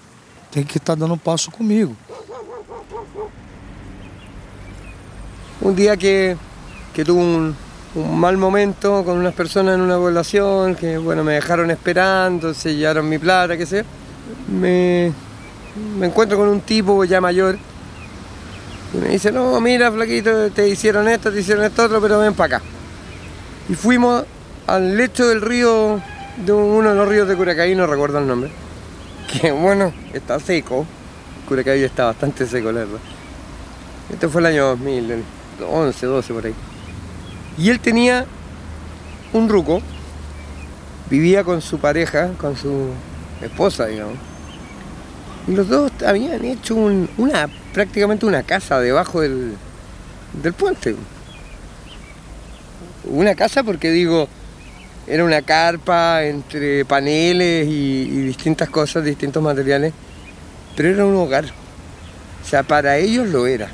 tem 0.51 0.63
que 0.63 0.77
estar 0.77 0.95
dando 0.95 1.13
um 1.13 1.17
passo 1.17 1.51
comigo. 1.51 1.95
Un 5.61 5.75
día 5.75 5.97
que, 5.97 6.37
que 6.93 7.03
tuve 7.03 7.21
un, 7.21 7.55
mal 8.19 8.37
momento 8.37 9.03
con 9.03 9.17
unas 9.17 9.33
personas 9.33 9.75
en 9.75 9.81
una 9.81 9.97
población 9.97 10.75
que 10.75 10.97
bueno 10.97 11.23
me 11.23 11.33
dejaron 11.33 11.71
esperando, 11.71 12.53
se 12.53 12.75
llevaron 12.75 13.09
mi 13.09 13.17
plata, 13.17 13.57
qué 13.57 13.65
sé, 13.65 13.83
me, 14.47 15.11
me 15.97 16.07
encuentro 16.07 16.37
con 16.37 16.47
un 16.47 16.61
tipo 16.61 17.03
ya 17.05 17.19
mayor 17.19 17.57
y 18.93 18.97
me 18.97 19.09
dice, 19.09 19.31
no, 19.31 19.59
mira 19.59 19.91
flaquito, 19.91 20.49
te 20.51 20.67
hicieron 20.67 21.07
esto, 21.07 21.31
te 21.31 21.39
hicieron 21.39 21.65
esto 21.65 21.83
otro, 21.83 22.01
pero 22.01 22.19
ven 22.19 22.33
para 22.33 22.57
acá. 22.57 22.65
Y 23.67 23.75
fuimos 23.75 24.23
al 24.65 24.95
lecho 24.95 25.27
del 25.27 25.41
río, 25.41 26.01
de 26.37 26.53
uno 26.53 26.89
de 26.89 26.95
los 26.95 27.07
ríos 27.07 27.27
de 27.27 27.35
Curacaí, 27.35 27.75
no 27.75 27.85
recuerdo 27.85 28.19
el 28.19 28.27
nombre, 28.27 28.51
que 29.27 29.51
bueno, 29.51 29.93
está 30.13 30.39
seco, 30.39 30.85
Curacaí 31.47 31.83
está 31.83 32.05
bastante 32.05 32.45
seco, 32.45 32.71
la 32.71 32.81
verdad. 32.81 32.99
Este 34.11 34.27
fue 34.27 34.41
el 34.41 34.47
año 34.47 34.65
2011, 34.67 36.05
12 36.05 36.33
por 36.33 36.45
ahí. 36.45 36.53
Y 37.57 37.69
él 37.69 37.79
tenía 37.79 38.25
un 39.33 39.49
ruco, 39.49 39.81
vivía 41.09 41.43
con 41.43 41.61
su 41.61 41.79
pareja, 41.79 42.29
con 42.37 42.55
su 42.55 42.89
esposa, 43.41 43.87
digamos. 43.87 44.15
Y 45.47 45.51
los 45.53 45.67
dos 45.67 45.91
habían 46.05 46.43
hecho 46.43 46.75
un- 46.75 47.09
una, 47.17 47.49
prácticamente 47.73 48.25
una 48.25 48.43
casa 48.43 48.79
debajo 48.79 49.21
del, 49.21 49.53
del 50.41 50.53
puente. 50.53 50.95
Una 53.05 53.35
casa 53.35 53.63
porque 53.63 53.89
digo, 53.91 54.27
era 55.07 55.23
una 55.23 55.41
carpa 55.41 56.25
entre 56.25 56.83
paneles 56.83 57.65
y, 57.67 58.21
distintas 58.25 58.69
cosas, 58.69 59.05
distintos 59.05 59.41
materiales, 59.41 59.93
pero 60.75 60.89
era 60.89 61.05
un 61.05 61.15
hogar. 61.15 61.45
O 61.45 62.47
sea, 62.47 62.63
para 62.63 62.97
ellos 62.97 63.27
lo 63.29 63.47
era. 63.47 63.69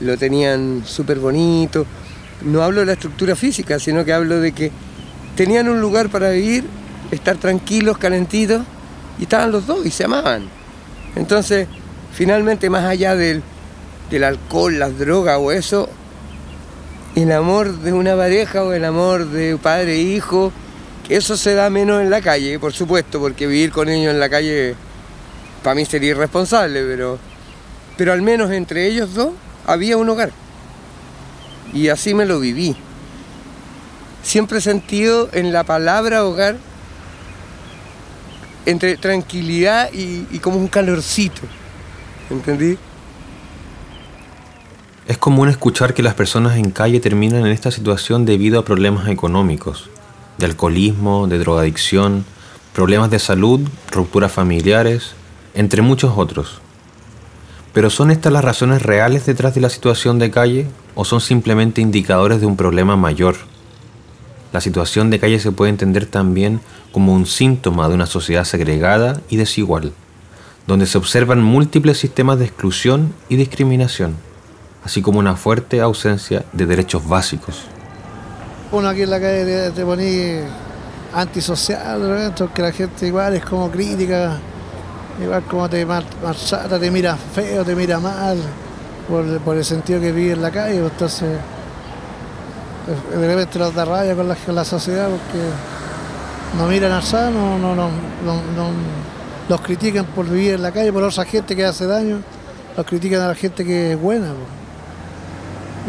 Lo 0.00 0.16
tenían 0.16 0.82
súper 0.86 1.18
bonito. 1.18 1.86
No 2.42 2.62
hablo 2.62 2.80
de 2.80 2.86
la 2.86 2.92
estructura 2.94 3.36
física, 3.36 3.78
sino 3.78 4.04
que 4.04 4.12
hablo 4.12 4.40
de 4.40 4.52
que 4.52 4.72
tenían 5.36 5.68
un 5.68 5.80
lugar 5.80 6.08
para 6.08 6.30
vivir, 6.30 6.64
estar 7.10 7.36
tranquilos, 7.36 7.98
calentitos, 7.98 8.62
y 9.18 9.24
estaban 9.24 9.52
los 9.52 9.66
dos 9.66 9.84
y 9.84 9.90
se 9.90 10.04
amaban. 10.04 10.48
Entonces, 11.16 11.68
finalmente, 12.12 12.70
más 12.70 12.84
allá 12.84 13.14
del, 13.14 13.42
del 14.10 14.24
alcohol, 14.24 14.78
las 14.78 14.98
drogas 14.98 15.38
o 15.38 15.52
eso, 15.52 15.88
el 17.14 17.30
amor 17.30 17.78
de 17.78 17.92
una 17.92 18.16
pareja 18.16 18.64
o 18.64 18.72
el 18.72 18.84
amor 18.84 19.26
de 19.26 19.56
padre 19.56 19.94
e 19.94 20.00
hijo, 20.00 20.52
eso 21.08 21.36
se 21.36 21.54
da 21.54 21.70
menos 21.70 22.02
en 22.02 22.10
la 22.10 22.20
calle, 22.20 22.58
por 22.58 22.72
supuesto, 22.72 23.20
porque 23.20 23.46
vivir 23.46 23.70
con 23.70 23.88
ellos 23.88 24.12
en 24.12 24.20
la 24.20 24.28
calle 24.28 24.74
para 25.62 25.74
mí 25.74 25.84
sería 25.84 26.10
irresponsable, 26.10 26.82
pero, 26.82 27.18
pero 27.96 28.12
al 28.12 28.22
menos 28.22 28.50
entre 28.50 28.86
ellos 28.86 29.14
dos 29.14 29.30
había 29.66 29.96
un 29.96 30.08
hogar. 30.08 30.30
Y 31.72 31.88
así 31.88 32.14
me 32.14 32.26
lo 32.26 32.40
viví. 32.40 32.76
Siempre 34.22 34.58
he 34.58 34.60
sentido 34.60 35.28
en 35.32 35.52
la 35.52 35.64
palabra 35.64 36.24
hogar 36.24 36.56
entre 38.66 38.96
tranquilidad 38.96 39.92
y, 39.92 40.26
y 40.30 40.38
como 40.38 40.56
un 40.56 40.68
calorcito. 40.68 41.42
¿Entendí? 42.30 42.78
Es 45.06 45.18
común 45.18 45.50
escuchar 45.50 45.92
que 45.92 46.02
las 46.02 46.14
personas 46.14 46.56
en 46.56 46.70
calle 46.70 46.98
terminan 46.98 47.44
en 47.44 47.52
esta 47.52 47.70
situación 47.70 48.24
debido 48.24 48.58
a 48.58 48.64
problemas 48.64 49.06
económicos, 49.08 49.90
de 50.38 50.46
alcoholismo, 50.46 51.26
de 51.26 51.38
drogadicción, 51.38 52.24
problemas 52.72 53.10
de 53.10 53.18
salud, 53.18 53.60
rupturas 53.90 54.32
familiares, 54.32 55.12
entre 55.52 55.82
muchos 55.82 56.14
otros. 56.16 56.62
Pero 57.74 57.90
¿son 57.90 58.10
estas 58.10 58.32
las 58.32 58.44
razones 58.44 58.80
reales 58.80 59.26
detrás 59.26 59.54
de 59.54 59.60
la 59.60 59.68
situación 59.68 60.18
de 60.18 60.30
calle 60.30 60.68
o 60.94 61.04
son 61.04 61.20
simplemente 61.20 61.82
indicadores 61.82 62.40
de 62.40 62.46
un 62.46 62.56
problema 62.56 62.96
mayor? 62.96 63.36
La 64.54 64.62
situación 64.62 65.10
de 65.10 65.18
calle 65.18 65.38
se 65.38 65.52
puede 65.52 65.68
entender 65.68 66.06
también 66.06 66.60
como 66.92 67.12
un 67.12 67.26
síntoma 67.26 67.90
de 67.90 67.94
una 67.94 68.06
sociedad 68.06 68.44
segregada 68.44 69.20
y 69.28 69.36
desigual, 69.36 69.92
donde 70.66 70.86
se 70.86 70.96
observan 70.96 71.42
múltiples 71.42 71.98
sistemas 71.98 72.38
de 72.38 72.46
exclusión 72.46 73.12
y 73.28 73.36
discriminación, 73.36 74.16
así 74.84 75.00
como 75.00 75.18
una 75.18 75.34
fuerte 75.36 75.80
ausencia 75.80 76.44
de 76.52 76.66
derechos 76.66 77.08
básicos. 77.08 77.62
Uno 78.70 78.88
aquí 78.88 79.02
en 79.02 79.10
la 79.10 79.20
calle 79.20 79.70
te, 79.70 79.84
ponía 79.84 80.42
antisocial, 81.14 82.32
porque 82.36 82.62
la 82.62 82.72
gente 82.72 83.06
igual 83.06 83.34
es 83.34 83.44
como 83.44 83.70
crítica, 83.70 84.36
igual 85.22 85.42
como 85.44 85.68
te 85.68 85.86
mal- 85.86 86.04
maltrata, 86.22 86.78
te 86.78 86.90
mira 86.90 87.16
feo, 87.16 87.64
te 87.64 87.74
mira 87.74 87.98
mal, 87.98 88.38
por, 89.08 89.56
el 89.56 89.64
sentido 89.64 90.00
que 90.00 90.12
vive 90.12 90.32
en 90.32 90.42
la 90.42 90.50
calle, 90.50 90.80
pues, 90.80 90.92
entonces 90.92 91.38
de- 93.18 93.26
repente 93.26 93.58
nos 93.58 93.74
da 93.74 93.84
rabia 93.84 94.14
con 94.14 94.28
la, 94.28 94.64
sociedad 94.64 95.08
porque 95.08 95.44
no 96.58 96.66
miran 96.66 96.92
al 96.92 97.02
sano, 97.02 97.58
no, 97.58 97.74
no, 97.74 97.88
no, 98.24 98.34
no- 98.56 99.04
los 99.48 99.60
critican 99.60 100.06
por 100.06 100.28
vivir 100.28 100.54
en 100.54 100.62
la 100.62 100.72
calle, 100.72 100.92
por 100.92 101.02
otra 101.02 101.24
gente 101.26 101.54
que 101.54 101.64
hace 101.64 101.86
daño, 101.86 102.20
los 102.76 102.86
critican 102.86 103.20
a 103.20 103.28
la 103.28 103.34
gente 103.34 103.64
que 103.64 103.92
es 103.92 104.00
buena. 104.00 104.28
pues. 104.28 104.63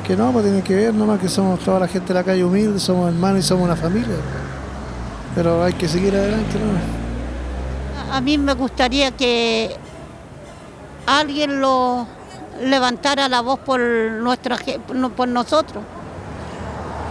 Que 0.03 0.15
no, 0.15 0.31
pues 0.31 0.45
tienen 0.45 0.61
que 0.61 0.75
ver 0.75 0.93
nomás 0.93 1.19
que 1.19 1.29
somos 1.29 1.59
toda 1.61 1.79
la 1.79 1.87
gente 1.87 2.09
de 2.09 2.13
la 2.13 2.23
calle 2.23 2.43
humilde, 2.43 2.79
somos 2.79 3.09
hermanos 3.09 3.39
y 3.39 3.47
somos 3.47 3.65
una 3.65 3.75
familia. 3.75 4.15
Pero 5.33 5.63
hay 5.63 5.73
que 5.73 5.87
seguir 5.87 6.15
adelante, 6.15 6.59
¿no? 6.59 8.13
A 8.15 8.21
mí 8.21 8.37
me 8.37 8.53
gustaría 8.53 9.11
que 9.11 9.75
alguien 11.07 11.59
lo 11.59 12.07
levantara 12.61 13.27
la 13.27 13.41
voz 13.41 13.59
por 13.59 13.79
nuestra 13.79 14.57
por 15.15 15.27
nosotros, 15.27 15.83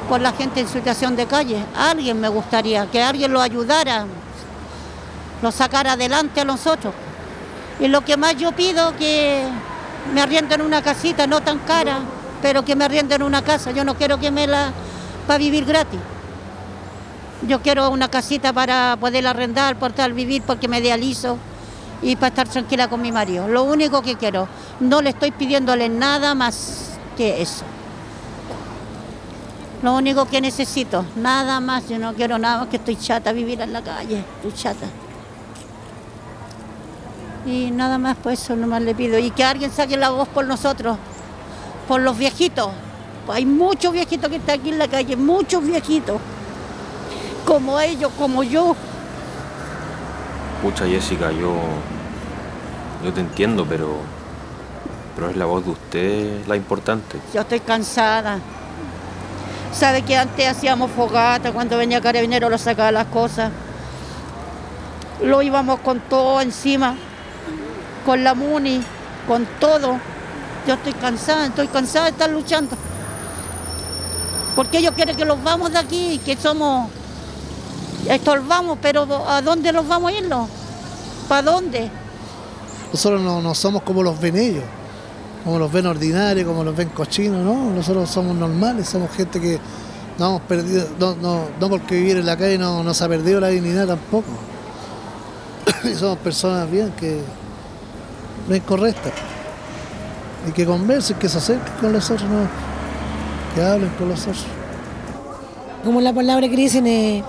por 0.09 0.21
la 0.21 0.33
gente 0.33 0.61
en 0.61 0.69
situación 0.69 1.17
de 1.17 1.27
calle. 1.27 1.65
Alguien 1.77 2.21
me 2.21 2.29
gustaría 2.29 2.87
que 2.87 3.03
alguien 3.03 3.33
lo 3.33 3.41
ayudara, 3.41 4.07
lo 5.43 5.51
sacara 5.51 5.93
adelante 5.93 6.41
a 6.41 6.45
nosotros. 6.45 6.95
Y 7.81 7.89
lo 7.89 8.03
que 8.03 8.17
más 8.17 8.37
yo 8.37 8.53
pido 8.53 8.97
que 8.97 9.45
me 10.15 10.21
arrienden 10.23 10.63
una 10.63 10.81
casita 10.81 11.27
no 11.27 11.41
tan 11.41 11.59
cara, 11.61 11.99
pero 12.45 12.63
que 12.63 12.77
me 12.77 12.85
arrienden 12.85 13.23
una 13.23 13.41
casa. 13.41 13.71
Yo 13.71 13.87
no 13.87 13.95
quiero 13.95 14.21
que 14.21 14.31
me 14.31 14.47
la 14.47 14.71
para 15.27 15.39
vivir 15.39 15.65
gratis. 15.65 15.99
Yo 17.49 17.63
quiero 17.63 17.89
una 17.89 18.09
casita 18.09 18.53
para 18.53 18.99
poder 19.01 19.27
arrendar, 19.27 19.79
tal 19.79 20.13
vivir, 20.13 20.43
porque 20.43 20.69
me 20.69 20.83
dializo 20.83 21.39
y 22.03 22.17
para 22.17 22.29
estar 22.29 22.47
tranquila 22.47 22.89
con 22.89 23.01
mi 23.01 23.13
marido. 23.13 23.49
Lo 23.49 23.63
único 23.63 24.03
que 24.03 24.17
quiero. 24.17 24.47
No 24.79 25.01
le 25.01 25.11
estoy 25.11 25.31
pidiéndole 25.31 25.89
nada 25.89 26.35
más 26.35 26.99
que 27.17 27.41
eso. 27.41 27.65
Lo 29.83 29.95
único 29.97 30.27
que 30.27 30.43
necesito, 30.43 31.03
nada 31.17 31.61
más, 31.61 31.89
yo 31.89 31.99
no 31.99 32.13
quiero 32.13 32.39
nada 32.39 32.59
más 32.59 32.69
que 32.69 32.77
estoy 32.77 32.97
chata 32.97 33.33
vivir 33.33 33.63
en 33.63 33.73
la 33.73 33.81
calle, 33.81 34.23
estoy 34.37 34.53
chata. 34.53 34.87
Y 37.47 37.71
nada 37.71 37.97
más, 37.97 38.19
pues 38.23 38.43
eso 38.43 38.55
nomás 38.55 38.83
le 38.83 38.95
pido. 38.95 39.19
Y 39.19 39.31
que 39.31 39.45
alguien 39.45 39.73
saque 39.73 39.97
la 39.97 40.11
voz 40.11 40.29
por 40.29 40.45
nosotros, 40.45 40.99
por 41.87 42.01
los 42.01 42.17
viejitos. 42.17 42.71
Hay 43.29 43.47
muchos 43.47 43.93
viejitos 43.93 44.29
que 44.31 44.37
están 44.37 44.61
aquí 44.61 44.71
en 44.71 44.79
la 44.79 44.89
calle, 44.89 45.17
muchos 45.17 45.65
viejitos. 45.65 46.21
Como 47.45 47.79
ellos, 47.81 48.11
como 48.19 48.43
yo. 48.43 48.75
Pucha 50.63 50.87
Jessica, 50.87 51.31
yo. 51.33 51.55
Yo 53.05 53.13
te 53.13 53.21
entiendo, 53.21 53.67
pero. 53.69 53.97
Pero 55.15 55.31
es 55.31 55.37
la 55.37 55.45
voz 55.45 55.65
de 55.65 55.71
usted 55.71 56.47
la 56.47 56.57
importante. 56.57 57.19
Yo 57.33 57.43
estoy 57.43 57.61
cansada. 57.61 58.39
Sabe 59.73 60.03
que 60.03 60.17
antes 60.17 60.47
hacíamos 60.47 60.91
fogata, 60.91 61.53
cuando 61.53 61.77
venía 61.77 62.01
carabinero 62.01 62.49
lo 62.49 62.59
sacaba 62.59 62.93
las 62.93 63.07
cosas. 63.07 63.51
Lo 65.23 65.43
íbamos 65.43 65.81
con 65.81 66.01
todo 66.01 66.41
encima, 66.41 66.97
con 68.05 68.25
la 68.25 68.35
MUNI, 68.35 68.83
con 69.27 69.47
todo. 69.59 69.99
Yo 70.67 70.75
estoy 70.75 70.93
cansada, 70.95 71.47
estoy 71.47 71.69
cansada 71.69 72.07
de 72.07 72.11
estar 72.13 72.31
luchando. 72.31 72.77
Porque 74.57 74.79
ellos 74.79 74.95
quieren 74.95 75.17
que 75.17 75.25
los 75.25 75.43
vamos 75.43 75.73
de 75.73 75.79
aquí, 75.79 76.21
que 76.25 76.37
somos, 76.37 76.89
estorbamos, 78.09 78.79
pero 78.81 79.07
¿a 79.29 79.43
dónde 79.43 79.73
los 79.73 79.87
vamos 79.87 80.13
a 80.13 80.17
irnos? 80.17 80.49
¿Para 81.29 81.43
dónde? 81.43 81.91
Nosotros 82.93 83.21
no, 83.21 83.43
no 83.43 83.55
somos 83.55 83.83
como 83.83 84.03
los 84.03 84.19
ven 84.21 84.37
ellos, 84.37 84.65
como 85.45 85.59
los 85.59 85.71
ven 85.71 85.87
ordinarios, 85.87 86.47
como 86.47 86.63
los 86.63 86.75
ven 86.75 86.91
cochinos, 86.91 87.45
¿no? 87.45 87.71
Nosotros 87.71 88.09
somos 88.09 88.37
normales, 88.37 88.89
somos 88.89 89.11
gente 89.11 89.41
que 89.41 89.59
no 90.19 90.27
hemos 90.27 90.43
perdido, 90.43 90.87
no, 90.99 91.17
no, 91.17 91.41
no 91.61 91.69
porque 91.69 91.97
vivir 91.97 92.19
en 92.19 92.27
la 92.27 92.37
calle 92.37 92.57
no, 92.57 92.85
no 92.85 92.95
se 92.95 93.05
ha 93.05 93.09
perdido 93.09 93.41
la 93.41 93.49
dignidad 93.49 93.87
tampoco. 93.89 94.31
somos 95.99 96.19
personas 96.19 96.71
bien, 96.71 96.93
que 96.93 97.21
bien 98.49 98.63
correctas. 98.63 99.13
Y 100.49 100.53
que 100.53 100.67
conversen, 100.67 101.17
que 101.19 101.29
se 101.29 101.39
acerquen 101.39 101.73
con 101.81 101.93
los 101.93 102.11
otros, 102.11 102.29
¿no? 102.31 102.47
que 103.55 103.63
hablen 103.63 103.91
con 103.99 104.09
los 104.09 104.21
otros. 104.23 104.45
Como 105.85 106.01
la 106.01 106.13
palabra 106.13 106.49
que 106.49 106.57
dicen, 106.57 106.87
eh, 106.87 107.23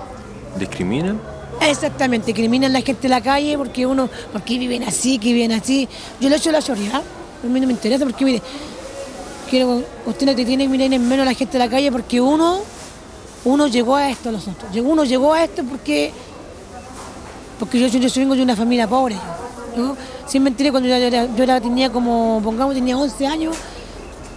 ¿Discriminan? 0.58 1.20
exactamente, 1.60 2.34
criminan 2.34 2.70
a 2.70 2.78
la 2.80 2.84
gente 2.84 3.02
de 3.02 3.08
la 3.08 3.20
calle 3.20 3.56
porque 3.56 3.86
uno, 3.86 4.08
porque 4.32 4.58
viven 4.58 4.82
así, 4.84 5.18
que 5.18 5.32
viven 5.32 5.52
así. 5.52 5.88
Yo 6.20 6.28
le 6.28 6.36
echo 6.36 6.50
la 6.50 6.60
chorreada, 6.62 6.98
a 6.98 7.46
mí 7.46 7.60
no 7.60 7.66
me 7.66 7.72
interesa 7.72 8.04
porque 8.04 8.24
mire, 8.24 8.42
quiero, 9.48 9.82
usted 10.06 10.26
no 10.26 10.34
te 10.34 10.44
tiene 10.44 10.64
que 10.64 10.68
mirar 10.68 10.92
en 10.92 11.06
menos 11.08 11.22
a 11.26 11.30
la 11.30 11.34
gente 11.34 11.52
de 11.58 11.64
la 11.64 11.70
calle 11.70 11.90
porque 11.92 12.20
uno, 12.20 12.58
uno 13.44 13.66
llegó 13.68 13.96
a 13.96 14.10
esto 14.10 14.32
nosotros. 14.32 14.70
Llegó- 14.72 14.90
Uno 14.90 15.04
llegó 15.04 15.32
a 15.32 15.44
esto 15.44 15.62
porque, 15.64 16.12
porque 17.58 17.78
yo, 17.78 17.86
yo, 17.86 17.98
yo 18.00 18.20
vengo 18.20 18.34
de 18.34 18.42
una 18.42 18.56
familia 18.56 18.86
pobre. 18.88 19.16
Sin 20.26 20.42
mentir, 20.42 20.70
cuando 20.70 20.88
yo, 20.88 20.96
yo 21.36 21.60
tenía 21.60 21.90
como, 21.90 22.40
pongamos, 22.42 22.74
tenía 22.74 22.96
11 22.96 23.26
años, 23.26 23.56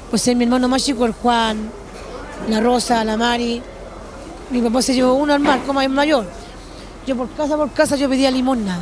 pues 0.09 0.27
mi 0.35 0.43
hermano 0.43 0.67
más 0.67 0.83
chico, 0.83 1.05
el 1.05 1.13
Juan, 1.13 1.69
la 2.49 2.59
Rosa, 2.59 3.03
la 3.03 3.17
Mari, 3.17 3.61
mi 4.49 4.61
papá 4.61 4.81
se 4.81 4.93
llevó 4.93 5.13
uno 5.13 5.33
al 5.33 5.39
mar, 5.39 5.61
como 5.65 5.81
el 5.81 5.89
mayor. 5.89 6.25
Yo 7.05 7.15
por 7.15 7.29
casa 7.31 7.55
por 7.55 7.71
casa 7.71 7.95
yo 7.95 8.09
pedía 8.09 8.31
limosna, 8.31 8.79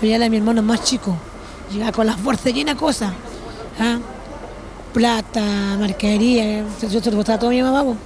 pero 0.00 0.10
ya 0.10 0.16
era 0.16 0.28
mi 0.28 0.36
hermano 0.36 0.62
más 0.62 0.82
chico. 0.84 1.16
Llegaba 1.72 1.92
con 1.92 2.06
las 2.06 2.22
bolsas 2.22 2.52
llenas 2.52 2.74
de 2.74 2.80
cosas. 2.80 3.12
¿ah? 3.80 3.98
Plata, 4.92 5.42
mercadería, 5.78 6.64
yo 6.80 7.00
se 7.00 7.10
lo 7.10 7.18
botaba 7.18 7.38
todo 7.38 7.50
a 7.50 7.52
mi 7.52 7.62
mamá, 7.62 7.84
po, 7.84 7.96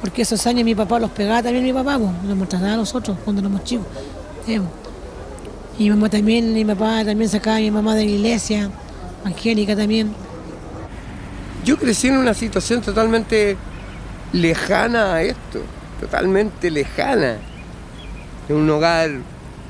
porque 0.00 0.22
esos 0.22 0.46
años 0.46 0.64
mi 0.64 0.74
papá 0.74 0.98
los 0.98 1.10
pegaba 1.10 1.42
también 1.42 1.64
mi 1.64 1.72
papá, 1.72 1.98
po, 1.98 2.10
nos 2.26 2.36
maltrataba 2.36 2.74
a 2.74 2.76
nosotros 2.76 3.16
cuando 3.24 3.40
éramos 3.40 3.64
chicos. 3.64 3.86
Y 5.80 5.84
mi 5.84 5.90
mamá 5.92 6.10
también, 6.10 6.52
mi 6.52 6.62
papá 6.62 7.02
también 7.06 7.30
sacaba 7.30 7.56
a 7.56 7.60
mi 7.60 7.70
mamá 7.70 7.94
de 7.94 8.04
la 8.04 8.10
iglesia, 8.10 8.70
Angélica 9.24 9.74
también. 9.74 10.12
Yo 11.64 11.78
crecí 11.78 12.08
en 12.08 12.18
una 12.18 12.34
situación 12.34 12.82
totalmente 12.82 13.56
lejana 14.34 15.14
a 15.14 15.22
esto, 15.22 15.62
totalmente 15.98 16.70
lejana. 16.70 17.38
En 18.50 18.56
un 18.56 18.68
hogar, 18.68 19.08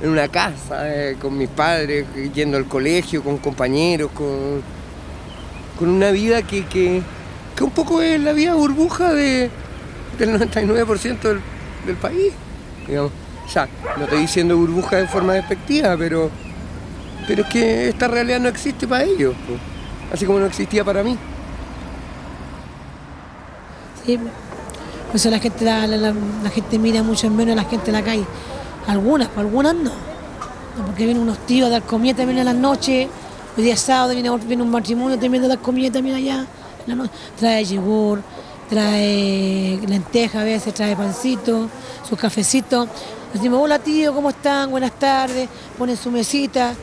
en 0.03 0.09
una 0.09 0.27
casa, 0.27 0.92
eh, 0.92 1.16
con 1.20 1.38
mis 1.38 1.49
padres, 1.49 2.07
yendo 2.35 2.57
al 2.57 2.66
colegio, 2.66 3.23
con 3.23 3.38
compañeros, 3.38 4.11
con, 4.11 4.62
con 5.79 5.90
una 5.90 6.11
vida 6.11 6.42
que, 6.42 6.66
que, 6.66 7.03
que 7.55 7.62
un 7.62 7.70
poco 7.70 8.03
es 8.03 8.20
la 8.20 8.33
vida 8.33 8.55
burbuja 8.55 9.12
de, 9.12 9.49
del 10.18 10.40
99% 10.40 11.20
del, 11.20 11.40
del 11.87 11.96
país. 11.99 12.33
digamos. 12.88 13.12
O 13.51 13.53
sea, 13.53 13.69
no 13.97 14.05
estoy 14.05 14.21
diciendo 14.21 14.57
burbuja 14.57 14.99
de 14.99 15.09
forma 15.09 15.33
despectiva, 15.33 15.97
pero, 15.99 16.31
pero 17.27 17.43
es 17.43 17.49
que 17.49 17.89
esta 17.89 18.07
realidad 18.07 18.39
no 18.39 18.49
existe 18.49 18.87
para 18.87 19.03
ellos, 19.03 19.35
así 20.13 20.25
como 20.25 20.39
no 20.39 20.47
existía 20.47 20.85
para 20.85 21.03
mí. 21.03 21.19
Sí, 24.07 24.19
por 24.19 25.17
eso 25.17 25.31
la 25.31 25.41
gente, 25.41 25.65
la, 25.65 26.51
gente 26.55 26.79
mira 26.79 27.03
mucho 27.03 27.29
menos 27.29 27.55
a 27.55 27.57
la 27.57 27.69
gente 27.69 27.91
en 27.91 27.95
la 27.95 28.05
calle. 28.05 28.25
Algunas, 28.87 29.27
pero 29.27 29.41
algunas 29.41 29.75
no. 29.75 29.91
No, 30.79 30.87
Porque 30.87 31.05
vienen 31.05 31.25
unos 31.25 31.39
tíos 31.39 31.67
a 31.67 31.71
dar 31.71 31.83
comida 31.83 32.15
también 32.15 32.39
en 32.39 32.45
las 32.45 32.55
noches. 32.55 33.09
Hoy 33.57 33.65
día 33.65 33.77
sábado 33.77 34.15
viene, 34.15 34.31
viene 34.47 34.63
un 34.63 34.71
matrimonio 34.71 35.19
también 35.19 35.43
a 35.43 35.49
dar 35.49 35.59
comida 35.59 35.91
también 35.91 36.15
allá. 36.15 36.47
en 36.87 36.87
la 36.87 36.95
noche. 36.95 37.11
Trae 37.37 37.65
yogur, 37.65 38.23
trae 38.69 39.81
lenteja 39.89 40.43
a 40.43 40.45
veces, 40.45 40.73
trae 40.73 40.95
pancito, 40.95 41.69
sus 42.09 42.17
cafecitos. 42.17 42.89
Decimos, 43.33 43.61
hola 43.62 43.79
tío, 43.79 44.12
¿cómo 44.12 44.31
están? 44.31 44.71
Buenas 44.71 44.90
tardes. 44.93 45.49
Ponen 45.79 45.97
su 45.97 46.11
mesita. 46.11 46.75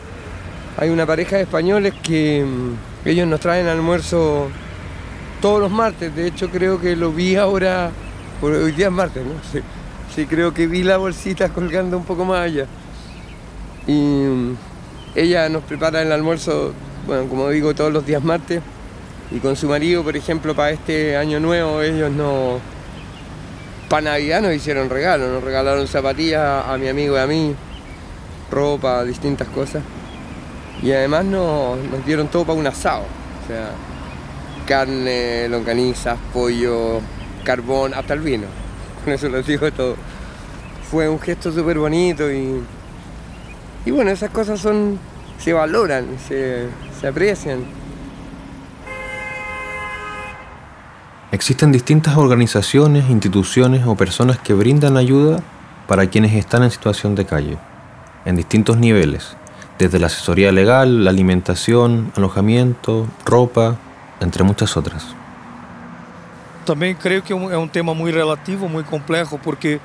Hay 0.78 0.90
una 0.90 1.06
pareja 1.06 1.36
de 1.36 1.44
españoles 1.44 1.94
que 2.02 2.46
mm, 2.46 3.08
ellos 3.08 3.28
nos 3.28 3.42
traen 3.42 3.68
almuerzo 3.68 4.48
todos 5.42 5.60
los 5.60 5.70
martes. 5.70 6.16
De 6.16 6.26
hecho, 6.26 6.50
creo 6.50 6.80
que 6.80 6.96
lo 6.96 7.12
vi 7.12 7.36
ahora, 7.36 7.92
hoy 8.42 8.72
día 8.72 8.88
es 8.88 8.94
martes, 8.94 9.26
¿no? 9.26 9.34
Sí, 9.52 9.60
sí, 10.16 10.26
creo 10.26 10.54
que 10.54 10.68
vi 10.68 10.84
la 10.84 10.96
bolsita 10.96 11.50
colgando 11.50 11.98
un 11.98 12.06
poco 12.06 12.24
más 12.24 12.46
allá. 12.46 12.66
Y 13.86 13.92
mm, 13.92 14.56
ella 15.16 15.50
nos 15.50 15.64
prepara 15.64 16.02
el 16.02 16.14
almuerzo, 16.14 16.72
bueno, 17.06 17.28
como 17.28 17.50
digo, 17.50 17.76
todos 17.76 17.92
los 17.92 18.06
días 18.06 18.24
martes. 18.24 18.62
Y 19.32 19.40
con 19.40 19.58
su 19.58 19.68
marido, 19.68 20.02
por 20.02 20.16
ejemplo, 20.16 20.56
para 20.56 20.72
este 20.72 21.18
año 21.18 21.42
nuevo, 21.42 21.82
ellos 21.82 22.10
no. 22.10 22.77
Para 23.90 24.12
Navidad 24.12 24.42
nos 24.42 24.54
hicieron 24.54 24.90
regalos, 24.90 25.30
nos 25.32 25.44
regalaron 25.44 25.88
zapatillas 25.88 26.66
a 26.68 26.78
mi 26.78 26.90
amigo 26.90 27.16
y 27.16 27.20
a 27.20 27.28
mí, 27.28 27.56
ropa, 28.52 29.06
distintas 29.06 29.48
cosas. 29.48 29.82
Y 30.84 30.92
además 30.92 31.24
nos, 31.24 31.78
dieron 32.06 32.28
todo 32.28 32.44
para 32.44 32.60
un 32.60 32.68
asado. 32.68 33.04
O 33.04 33.48
sea, 33.48 33.72
carne, 34.66 35.48
longanizas, 35.48 36.18
pollo, 36.34 37.00
carbón, 37.46 37.94
hasta 37.94 38.14
el 38.14 38.20
vino. 38.20 38.48
Con 39.06 39.14
eso 39.14 39.30
les 39.30 39.48
digo 39.48 39.72
todo. 39.72 39.96
Fue 40.92 41.08
un 41.08 41.20
gesto 41.20 41.52
súper 41.52 41.80
bonito 41.80 42.30
y, 42.30 42.62
y 43.86 43.92
bueno, 43.92 44.12
esas 44.12 44.32
cosas 44.32 44.60
son, 44.60 45.00
se 45.40 45.54
valoran, 45.54 46.18
se, 46.28 46.66
se 47.00 47.08
aprecian. 47.08 47.60
Existen 51.38 51.72
distintas 51.72 52.18
organizaciones, 52.18 53.12
instituciones 53.12 53.86
o 53.86 53.96
personas 53.96 54.40
que 54.40 54.56
brindan 54.56 54.98
ayuda 54.98 55.44
para 55.86 56.08
quienes 56.08 56.34
están 56.34 56.64
en 56.64 56.72
situación 56.72 57.14
de 57.14 57.26
calle, 57.28 57.60
en 58.26 58.36
distintos 58.36 58.76
niveles, 58.78 59.38
desde 59.78 60.00
la 60.00 60.08
asesoría 60.08 60.52
legal, 60.52 61.04
la 61.04 61.12
alimentación, 61.12 62.12
alojamiento, 62.16 63.06
ropa, 63.24 63.76
entre 64.20 64.44
muchas 64.44 64.76
otras. 64.76 65.06
Também 66.66 66.96
creio 66.96 67.22
que 67.22 67.32
é 67.32 67.36
é 67.52 67.58
um 67.58 67.68
tema 67.68 67.94
muito 67.94 68.16
relativo, 68.16 68.68
muito 68.68 68.90
complexo, 68.90 69.38
porque 69.38 69.80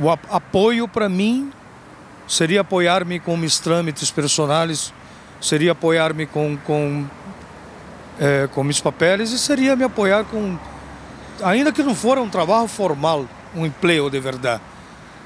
o 0.00 0.10
ap- 0.10 0.26
apoio 0.32 0.88
para 0.88 1.08
mim 1.08 1.52
seria 2.26 2.62
apoiar-me 2.62 3.20
com 3.20 3.36
meus 3.36 3.60
trâmites 3.60 4.10
personais, 4.10 4.92
seria 5.40 5.70
apoiar-me 5.72 6.26
com, 6.26 6.58
com, 6.66 7.04
eh, 8.18 8.48
com 8.52 8.64
me 9.76 9.84
apoiar 9.84 10.24
com, 10.24 10.58
ainda 11.42 11.72
que 11.72 11.82
não 11.82 11.94
for 11.94 12.18
um 12.18 12.28
trabalho 12.28 12.68
formal, 12.68 13.26
um 13.54 13.66
emprego 13.66 14.10
de 14.10 14.20
verdade, 14.20 14.62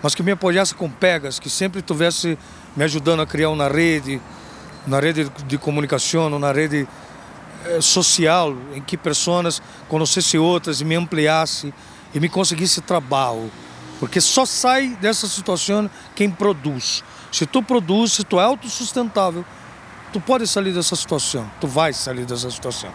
mas 0.03 0.15
que 0.15 0.23
me 0.23 0.33
apoiasse 0.33 0.75
com 0.75 0.91
pegas, 0.91 1.39
que 1.39 1.49
sempre 1.49 1.83
tivesse 1.83 2.39
me 2.77 2.85
ajudando 2.85 3.21
a 3.21 3.27
criar 3.27 3.51
uma 3.51 3.69
rede, 3.69 4.21
uma 4.87 5.01
rede 5.01 5.31
de 5.47 5.59
comunicação, 5.59 6.29
uma 6.29 6.53
rede 6.53 6.87
eh, 7.65 7.81
social 7.81 8.55
em 8.75 8.81
que 8.81 8.97
pessoas 8.97 9.61
conhecessem 9.89 10.39
outras 10.39 10.81
e 10.81 10.85
me 10.85 10.95
ampliasse 10.95 11.73
e 12.15 12.21
me 12.21 12.29
conseguisse 12.29 12.81
trabalho. 12.81 13.51
Porque 13.99 14.21
só 14.21 14.45
sai 14.45 14.89
dessa 15.01 15.27
situação 15.27 15.91
quem 16.15 16.31
produz. 16.31 17.03
Se 17.33 17.47
tu 17.47 17.63
produz, 17.63 18.13
se 18.13 18.25
tu 18.25 18.39
é 18.39 18.45
autossustentável, 18.45 19.45
tu 20.13 20.21
pode 20.21 20.47
sair 20.47 20.73
dessa 20.73 20.95
situação, 20.95 21.51
tu 21.61 21.67
vai 21.67 21.93
sair 21.93 22.25
dessa 22.25 22.51
situação. 22.51 22.91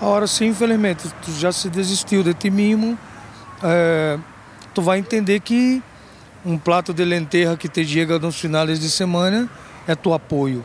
Agora, 0.00 0.26
sim, 0.26 0.46
infelizmente, 0.46 1.08
tu 1.24 1.32
já 1.32 1.50
se 1.50 1.70
desistiu 1.70 2.22
de 2.22 2.34
ti 2.34 2.50
mesmo, 2.50 2.98
eh, 3.62 4.18
tu 4.74 4.82
vai 4.82 4.98
entender 4.98 5.40
que 5.40 5.82
um 6.44 6.58
prato 6.58 6.92
de 6.92 7.04
lenteja 7.04 7.56
que 7.56 7.68
te 7.68 7.84
chega 7.84 8.18
nos 8.18 8.38
finais 8.38 8.78
de 8.78 8.90
semana 8.90 9.48
é 9.86 9.94
tu 9.94 10.12
apoio. 10.12 10.62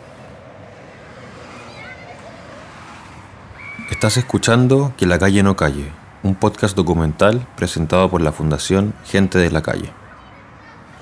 Estás 3.89 4.17
escuchando 4.17 4.94
Que 4.98 5.06
la 5.06 5.20
calle 5.20 5.44
no 5.44 5.56
calle, 5.56 5.91
un 6.24 6.36
podcast 6.36 6.76
documental 6.76 7.46
presentado 7.56 8.10
por 8.10 8.22
la 8.22 8.32
Fundación 8.32 8.94
Gente 9.06 9.38
de 9.38 9.52
la 9.52 9.62
Calle. 9.62 9.91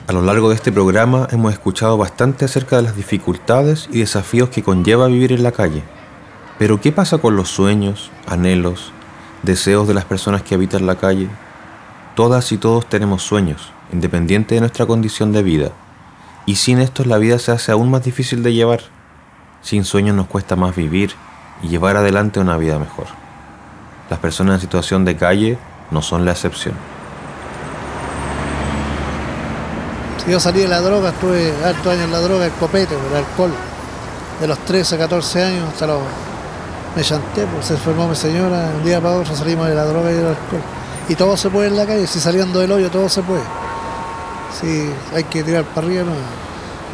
A 0.08 0.12
lo 0.12 0.22
largo 0.22 0.50
de 0.50 0.56
este 0.56 0.72
programa 0.72 1.28
hemos 1.32 1.54
escuchado 1.54 1.98
bastante 1.98 2.46
acerca 2.46 2.78
de 2.78 2.84
las 2.84 2.96
dificultades 2.96 3.88
y 3.92 4.00
desafíos 4.00 4.50
que 4.50 4.64
conlleva 4.64 5.08
vivir 5.08 5.32
en 5.32 5.44
la 5.44 5.52
calle. 5.52 5.84
Pero 6.60 6.82
¿qué 6.82 6.92
pasa 6.92 7.20
con 7.20 7.38
los 7.38 7.48
sueños, 7.48 8.12
anhelos, 8.28 8.92
deseos 9.44 9.88
de 9.88 9.94
las 9.94 10.04
personas 10.04 10.44
que 10.44 10.56
habitan 10.56 10.86
la 10.86 10.96
calle? 10.96 11.30
Todas 12.16 12.52
y 12.52 12.58
todos 12.58 12.86
tenemos 12.86 13.24
sueños, 13.24 13.72
independiente 13.94 14.56
de 14.56 14.60
nuestra 14.60 14.86
condición 14.86 15.32
de 15.32 15.42
vida. 15.42 15.72
Y 16.46 16.58
sin 16.58 16.80
estos 16.80 17.08
la 17.08 17.18
vida 17.18 17.40
se 17.40 17.54
hace 17.54 17.72
aún 17.72 17.90
más 17.90 18.04
difícil 18.04 18.44
de 18.44 18.52
llevar. 18.52 18.82
Sin 19.62 19.86
sueños 19.86 20.18
nos 20.18 20.28
cuesta 20.28 20.58
más 20.58 20.76
vivir 20.76 21.14
y 21.64 21.70
llevar 21.70 21.96
adelante 21.96 22.42
una 22.42 22.58
vida 22.58 22.78
mejor. 22.78 23.08
Las 24.10 24.20
personas 24.20 24.56
en 24.56 24.62
situación 24.62 25.06
de 25.06 25.16
calle 25.16 25.58
no 25.92 26.02
son 26.02 26.26
la 26.26 26.32
excepción. 26.32 26.76
yo 30.30 30.40
salí 30.40 30.60
de 30.60 30.68
la 30.68 30.82
droga, 30.82 31.10
estuve 31.10 31.52
hartos 31.66 31.88
años 31.88 32.04
en 32.04 32.12
la 32.12 32.20
droga, 32.20 32.46
el 32.46 32.52
copete, 32.52 32.96
el 32.96 33.16
alcohol. 33.16 33.52
De 34.40 34.48
los 34.48 34.60
13 34.60 34.96
a 34.96 34.98
14 34.98 35.44
años 35.44 35.70
hasta 35.70 35.88
los... 35.88 36.02
Me 36.96 37.04
chanté, 37.04 37.46
pues 37.46 37.68
se 37.68 37.74
enfermó 37.74 38.08
mi 38.08 38.16
señora, 38.16 38.72
un 38.76 38.84
día 38.84 39.00
para 39.00 39.18
otro 39.18 39.36
salimos 39.36 39.68
de 39.68 39.76
la 39.76 39.86
droga 39.86 40.12
y 40.12 40.16
del 40.16 40.28
alcohol. 40.28 40.62
Y 41.08 41.16
todo 41.16 41.38
se 41.38 41.50
puede 41.50 41.68
en 41.68 41.78
la 41.78 41.86
calle, 41.86 42.08
si 42.08 42.20
saliendo 42.20 42.60
del 42.60 42.72
hoyo 42.72 42.90
todo 42.90 43.08
se 43.10 43.22
puede. 43.22 43.44
Si 44.60 44.92
hay 45.16 45.24
que 45.26 45.44
tirar 45.44 45.64
para 45.66 45.88
arriba, 45.88 46.04
no. 46.04 46.12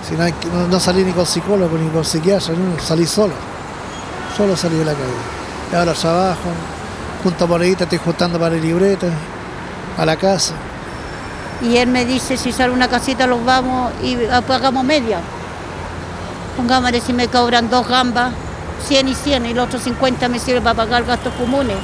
Si 0.08 0.16
no, 0.16 0.24
hay 0.24 0.34
que, 0.34 0.48
no, 0.48 0.80
salí 0.80 1.04
ni 1.04 1.12
con 1.12 1.26
psicólogo 1.26 1.78
ni 1.78 1.90
con 1.90 2.06
psiquiatra, 2.06 2.54
salí 2.86 3.06
solo. 3.06 3.34
Solo 4.38 4.56
salí 4.56 4.78
de 4.78 4.86
la 4.86 4.94
calle. 4.94 5.04
Y 5.72 5.76
ahora 5.76 5.94
trabajo, 5.94 6.50
junto 7.24 7.48
por 7.48 7.62
ahí, 7.62 7.76
estoy 7.78 7.98
juntando 7.98 8.38
para 8.38 8.56
la 8.56 8.62
libreta, 8.62 9.08
a 9.98 10.06
la 10.06 10.16
casa. 10.16 10.54
Y 11.62 11.78
él 11.78 11.88
me 11.88 12.06
dice, 12.06 12.38
si 12.38 12.52
sale 12.52 12.74
una 12.74 12.88
casita 12.88 13.26
los 13.26 13.44
vamos 13.44 13.92
y 14.04 14.18
pagamos 14.48 14.84
media. 14.84 15.20
Pongamos 16.58 16.92
si 17.06 17.14
me 17.14 17.28
cobran 17.28 17.70
dos 17.70 17.88
gambas, 17.88 18.34
100 18.88 19.08
y 19.08 19.16
100, 19.16 19.46
y 19.46 19.54
los 19.54 19.68
otros 19.68 19.84
50 19.84 20.28
me 20.30 20.40
sirve 20.40 20.62
para 20.62 20.76
pagar 20.76 21.06
gastos 21.06 21.34
comunes. 21.34 21.78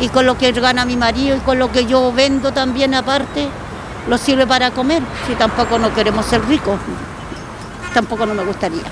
Y 0.00 0.08
con 0.08 0.26
lo 0.26 0.38
que 0.38 0.52
gana 0.52 0.84
mi 0.84 0.96
marido 0.96 1.36
y 1.36 1.40
con 1.40 1.58
lo 1.58 1.72
que 1.72 1.86
yo 1.86 2.12
vendo 2.12 2.52
también 2.52 2.94
aparte, 2.94 3.48
lo 4.08 4.16
sirve 4.16 4.46
para 4.46 4.70
comer. 4.70 5.02
Si 5.26 5.34
tampoco 5.34 5.78
no 5.78 5.92
queremos 5.94 6.24
ser 6.26 6.44
ricos, 6.46 6.78
tampoco 7.92 8.26
no 8.26 8.34
me 8.34 8.44
gustaría. 8.44 8.84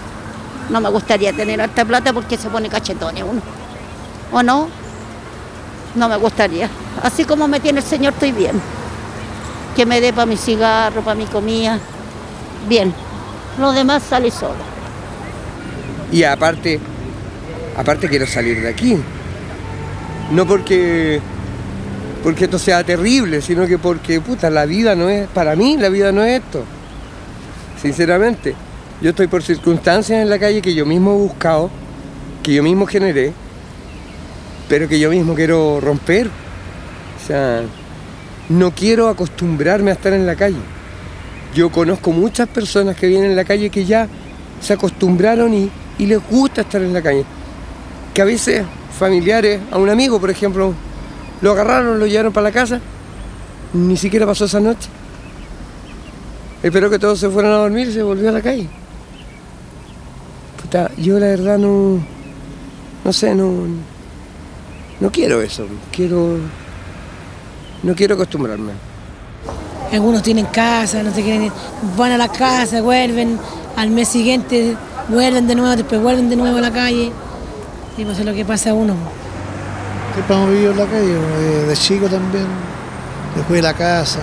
No 0.68 0.80
me 0.80 0.88
gustaría 0.88 1.32
tener 1.32 1.60
harta 1.60 1.84
plata 1.84 2.12
porque 2.12 2.36
se 2.36 2.50
pone 2.50 2.68
cachetones 2.68 3.22
uno. 3.22 3.40
¿O 4.32 4.42
no? 4.42 4.68
No 5.94 6.08
me 6.08 6.16
gustaría. 6.16 6.68
Así 7.02 7.24
como 7.24 7.46
me 7.46 7.60
tiene 7.60 7.78
el 7.78 7.84
Señor, 7.84 8.12
estoy 8.14 8.32
bien 8.32 8.60
que 9.76 9.84
me 9.84 10.00
dé 10.00 10.12
para 10.12 10.24
mi 10.24 10.38
cigarro, 10.38 11.02
para 11.02 11.14
mi 11.14 11.26
comida. 11.26 11.78
Bien, 12.66 12.94
lo 13.60 13.72
demás 13.72 14.02
sale 14.02 14.30
solo. 14.30 14.56
Y 16.10 16.24
aparte, 16.24 16.80
aparte 17.76 18.08
quiero 18.08 18.26
salir 18.26 18.60
de 18.60 18.68
aquí. 18.68 18.96
No 20.32 20.46
porque 20.46 21.20
porque 22.22 22.46
esto 22.46 22.58
sea 22.58 22.82
terrible, 22.82 23.40
sino 23.40 23.68
que 23.68 23.78
porque 23.78 24.20
puta, 24.20 24.50
la 24.50 24.66
vida 24.66 24.96
no 24.96 25.08
es, 25.08 25.28
para 25.28 25.54
mí 25.54 25.76
la 25.76 25.88
vida 25.88 26.10
no 26.10 26.24
es 26.24 26.42
esto. 26.42 26.64
Sinceramente, 27.80 28.54
yo 29.00 29.10
estoy 29.10 29.28
por 29.28 29.42
circunstancias 29.42 30.20
en 30.20 30.28
la 30.28 30.38
calle 30.38 30.60
que 30.60 30.74
yo 30.74 30.84
mismo 30.86 31.12
he 31.12 31.18
buscado, 31.18 31.70
que 32.42 32.54
yo 32.54 32.62
mismo 32.62 32.86
generé, 32.86 33.32
pero 34.68 34.88
que 34.88 34.98
yo 34.98 35.10
mismo 35.10 35.34
quiero 35.34 35.80
romper. 35.80 36.26
O 36.26 37.26
sea, 37.26 37.62
no 38.48 38.70
quiero 38.72 39.08
acostumbrarme 39.08 39.90
a 39.90 39.94
estar 39.94 40.12
en 40.12 40.26
la 40.26 40.34
calle. 40.34 40.58
Yo 41.54 41.70
conozco 41.70 42.10
muchas 42.12 42.48
personas 42.48 42.96
que 42.96 43.06
vienen 43.06 43.30
en 43.30 43.36
la 43.36 43.44
calle 43.44 43.70
que 43.70 43.84
ya 43.84 44.08
se 44.60 44.72
acostumbraron 44.72 45.54
y, 45.54 45.70
les 45.98 46.20
gusta 46.28 46.62
estar 46.62 46.82
en 46.82 46.92
la 46.92 47.02
calle. 47.02 47.24
Que 48.16 48.22
a 48.22 48.24
veces 48.24 48.64
familiares, 48.98 49.60
a 49.70 49.76
un 49.76 49.90
amigo, 49.90 50.18
por 50.18 50.30
ejemplo, 50.30 50.72
lo 51.42 51.52
agarraron, 51.52 52.00
lo 52.00 52.06
llevaron 52.06 52.32
para 52.32 52.44
la 52.44 52.50
casa, 52.52 52.80
ni 53.74 53.94
siquiera 53.98 54.24
pasó 54.24 54.46
esa 54.46 54.58
noche. 54.58 54.88
Espero 56.62 56.88
que 56.88 56.98
todos 56.98 57.20
se 57.20 57.28
fueran 57.28 57.52
a 57.52 57.56
dormir 57.56 57.88
y 57.88 57.92
se 57.92 58.02
volvió 58.02 58.30
a 58.30 58.32
la 58.32 58.40
calle. 58.40 58.70
Puta, 60.62 60.90
yo 60.96 61.18
la 61.18 61.26
verdad 61.26 61.58
no, 61.58 62.02
no 63.04 63.12
sé, 63.12 63.34
no, 63.34 63.52
no 64.98 65.12
quiero 65.12 65.42
eso. 65.42 65.66
Quiero 65.92 66.38
no 67.82 67.94
quiero 67.94 68.14
acostumbrarme. 68.14 68.72
Algunos 69.92 70.22
tienen 70.22 70.46
casa, 70.46 71.02
no 71.02 71.14
se 71.14 71.22
quieren 71.22 71.52
van 71.98 72.12
a 72.12 72.16
la 72.16 72.28
casa, 72.28 72.80
vuelven, 72.80 73.38
al 73.76 73.90
mes 73.90 74.08
siguiente 74.08 74.74
vuelven 75.10 75.46
de 75.46 75.54
nuevo, 75.54 75.76
después 75.76 76.00
vuelven 76.00 76.30
de 76.30 76.36
nuevo 76.36 76.56
a 76.56 76.62
la 76.62 76.72
calle. 76.72 77.12
Y 77.96 78.04
pues 78.04 78.18
es 78.18 78.24
lo 78.24 78.34
que 78.34 78.44
pasa 78.44 78.70
a 78.70 78.74
uno. 78.74 78.94
Siempre 80.14 80.36
hemos 80.36 80.50
vivido 80.50 80.72
en 80.72 80.78
la 80.78 80.86
calle, 80.86 81.66
de, 81.66 81.76
chico 81.76 82.06
también, 82.06 82.46
después 83.34 83.58
de 83.58 83.62
la 83.62 83.74
casa. 83.74 84.20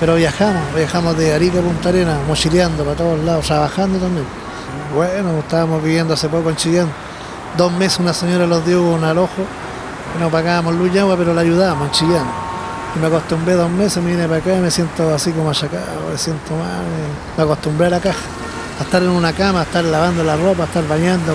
Pero 0.00 0.16
viajamos, 0.16 0.62
viajamos 0.74 1.16
de 1.16 1.32
Arica 1.32 1.58
a 1.58 1.62
Punta 1.62 1.88
Arena, 1.88 2.18
mochileando 2.26 2.84
para 2.84 2.96
todos 2.96 3.24
lados, 3.24 3.46
trabajando 3.46 3.98
también. 3.98 4.26
Bueno, 4.94 5.38
estábamos 5.38 5.82
viviendo 5.82 6.14
hace 6.14 6.28
poco 6.28 6.50
en 6.50 6.56
Chillán. 6.56 6.88
Dos 7.56 7.72
meses 7.72 8.00
una 8.00 8.12
señora 8.12 8.46
nos 8.46 8.66
dio 8.66 8.82
un 8.82 9.04
alojo, 9.04 9.42
no 10.20 10.28
pagábamos 10.28 10.74
luz 10.74 10.88
y 10.88 10.98
pero 11.16 11.32
la 11.32 11.40
ayudábamos 11.40 11.86
en 11.86 11.92
Chillán 11.92 12.44
y 12.94 12.98
me 12.98 13.06
acostumbré 13.08 13.54
dos 13.54 13.70
meses, 13.70 14.02
me 14.02 14.12
vine 14.12 14.28
para 14.28 14.38
acá 14.38 14.56
y 14.56 14.60
me 14.60 14.70
siento 14.70 15.12
así 15.12 15.32
como 15.32 15.50
achacado, 15.50 16.10
me 16.10 16.16
siento 16.16 16.54
mal. 16.54 16.84
Me 17.36 17.42
acostumbré 17.42 17.86
a 17.88 17.90
la 17.90 18.00
caja, 18.00 18.20
a 18.78 18.82
estar 18.84 19.02
en 19.02 19.10
una 19.10 19.32
cama, 19.32 19.60
a 19.60 19.62
estar 19.64 19.84
lavando 19.84 20.22
la 20.22 20.36
ropa, 20.36 20.62
a 20.62 20.66
estar 20.66 20.86
bañando. 20.86 21.34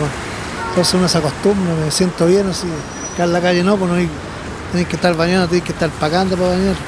Entonces 0.69 0.93
uno 0.93 1.07
se 1.07 1.17
acostumbra, 1.17 1.73
me 1.73 1.91
siento 1.91 2.25
bien 2.25 2.47
así. 2.47 2.67
Acá 3.13 3.23
en 3.25 3.33
la 3.33 3.41
calle 3.41 3.63
no, 3.63 3.77
pues 3.77 3.89
no 3.89 3.97
hay, 3.97 4.09
tenés 4.71 4.87
que 4.87 4.95
estar 4.95 5.15
bañando, 5.15 5.47
tenés 5.47 5.63
que 5.63 5.71
estar 5.71 5.89
pagando 5.89 6.35
para 6.35 6.49
bañarte. 6.49 6.81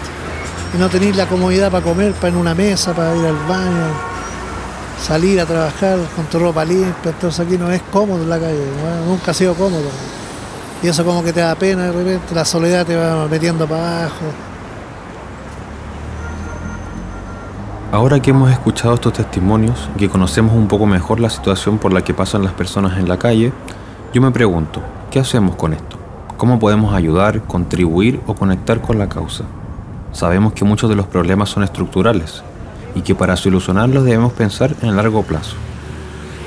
Y 0.74 0.78
no 0.78 0.90
tenéis 0.90 1.16
la 1.16 1.28
comodidad 1.28 1.70
para 1.72 1.84
comer, 1.84 2.14
para 2.14 2.30
en 2.30 2.38
una 2.38 2.56
mesa, 2.56 2.94
para 2.94 3.16
ir 3.16 3.26
al 3.26 3.38
baño, 3.48 3.88
salir 5.06 5.42
a 5.42 5.46
trabajar 5.46 5.98
con 6.16 6.26
tu 6.26 6.40
ropa 6.40 6.64
limpia. 6.64 7.12
Entonces 7.12 7.46
aquí 7.46 7.58
no 7.58 7.72
es 7.72 7.82
cómodo 7.92 8.24
en 8.24 8.30
la 8.30 8.40
calle, 8.40 8.64
nunca 9.06 9.32
ha 9.32 9.34
sido 9.34 9.56
cómodo. 9.56 9.90
Y 10.84 10.88
eso 10.88 11.04
como 11.06 11.24
que 11.24 11.34
te 11.34 11.42
da 11.42 11.54
pena 11.56 11.86
de 11.86 11.92
repente, 11.92 12.34
la 12.34 12.46
soledad 12.46 12.86
te 12.86 12.96
va 12.96 13.28
metiendo 13.28 13.68
para 13.68 14.02
abajo. 14.02 14.51
Ahora 17.92 18.22
que 18.22 18.30
hemos 18.30 18.50
escuchado 18.50 18.94
estos 18.94 19.12
testimonios 19.12 19.90
y 19.98 20.00
que 20.00 20.10
conocemos 20.10 20.56
un 20.56 20.70
poco 20.70 20.86
mejor 20.86 21.20
la 21.20 21.30
situación 21.30 21.78
por 21.78 21.92
la 21.92 22.06
que 22.06 22.14
pasan 22.14 22.42
las 22.42 22.54
personas 22.54 22.98
en 22.98 23.10
la 23.10 23.20
calle, 23.20 23.52
yo 24.14 24.22
me 24.22 24.32
pregunto, 24.32 24.82
¿qué 25.12 25.20
hacemos 25.20 25.58
con 25.58 25.74
esto? 25.74 25.98
¿Cómo 26.38 26.58
podemos 26.58 26.94
ayudar, 26.94 27.42
contribuir 27.44 28.22
o 28.28 28.34
conectar 28.34 28.80
con 28.80 28.98
la 28.98 29.10
causa? 29.10 29.44
Sabemos 30.14 30.54
que 30.54 30.64
muchos 30.64 30.90
de 30.90 30.96
los 30.96 31.06
problemas 31.06 31.50
son 31.50 31.64
estructurales 31.64 32.44
y 32.96 33.02
que 33.02 33.14
para 33.14 33.36
solucionarlos 33.36 34.06
debemos 34.06 34.32
pensar 34.32 34.74
en 34.82 34.96
largo 34.96 35.24
plazo. 35.24 35.58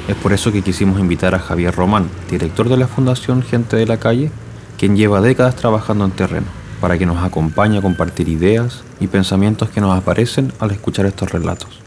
Es 0.09 0.17
por 0.17 0.33
eso 0.33 0.51
que 0.51 0.63
quisimos 0.63 0.99
invitar 0.99 1.35
a 1.35 1.41
Javier 1.41 1.75
Román, 1.75 2.09
director 2.31 2.71
de 2.71 2.79
la 2.79 2.87
Fundación 2.87 3.43
Gente 3.43 3.77
de 3.77 3.85
la 3.85 3.99
Calle, 3.99 4.31
quien 4.79 4.97
lleva 4.97 5.21
décadas 5.21 5.57
trabajando 5.57 6.07
en 6.07 6.11
terreno 6.13 6.64
para 6.85 6.99
que 6.99 7.07
nos 7.07 7.25
acompañe 7.25 7.79
a 7.79 7.81
compartir 7.81 8.29
ideas 8.29 8.85
y 9.01 9.07
pensamientos 9.07 9.71
que 9.71 9.81
nos 9.81 9.97
aparecen 9.97 10.53
al 10.59 10.71
escuchar 10.71 11.07
estos 11.07 11.33
relatos. 11.33 11.81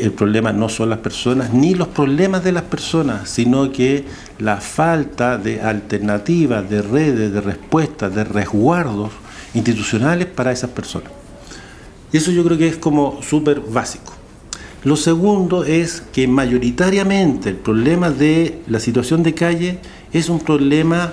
El 0.00 0.10
problema 0.10 0.52
no 0.52 0.68
son 0.68 0.90
las 0.90 0.98
personas 0.98 1.54
ni 1.54 1.76
los 1.76 1.86
problemas 1.86 2.42
de 2.42 2.50
las 2.50 2.64
personas, 2.64 3.30
sino 3.30 3.70
que 3.70 4.04
la 4.40 4.56
falta 4.56 5.38
de 5.38 5.60
alternativas, 5.60 6.68
de 6.68 6.82
redes, 6.82 7.32
de 7.32 7.40
respuestas, 7.40 8.12
de 8.12 8.24
resguardos 8.24 9.12
institucionales 9.54 10.26
para 10.26 10.50
esas 10.50 10.70
personas. 10.70 11.12
Eso 12.12 12.32
yo 12.32 12.42
creo 12.42 12.58
que 12.58 12.66
es 12.66 12.78
como 12.78 13.22
súper 13.22 13.60
básico. 13.60 14.12
Lo 14.82 14.96
segundo 14.96 15.62
es 15.62 16.02
que 16.12 16.26
mayoritariamente 16.26 17.50
el 17.50 17.56
problema 17.58 18.10
de 18.10 18.60
la 18.66 18.80
situación 18.80 19.22
de 19.22 19.34
calle 19.34 19.78
es 20.12 20.28
un 20.28 20.40
problema 20.40 21.12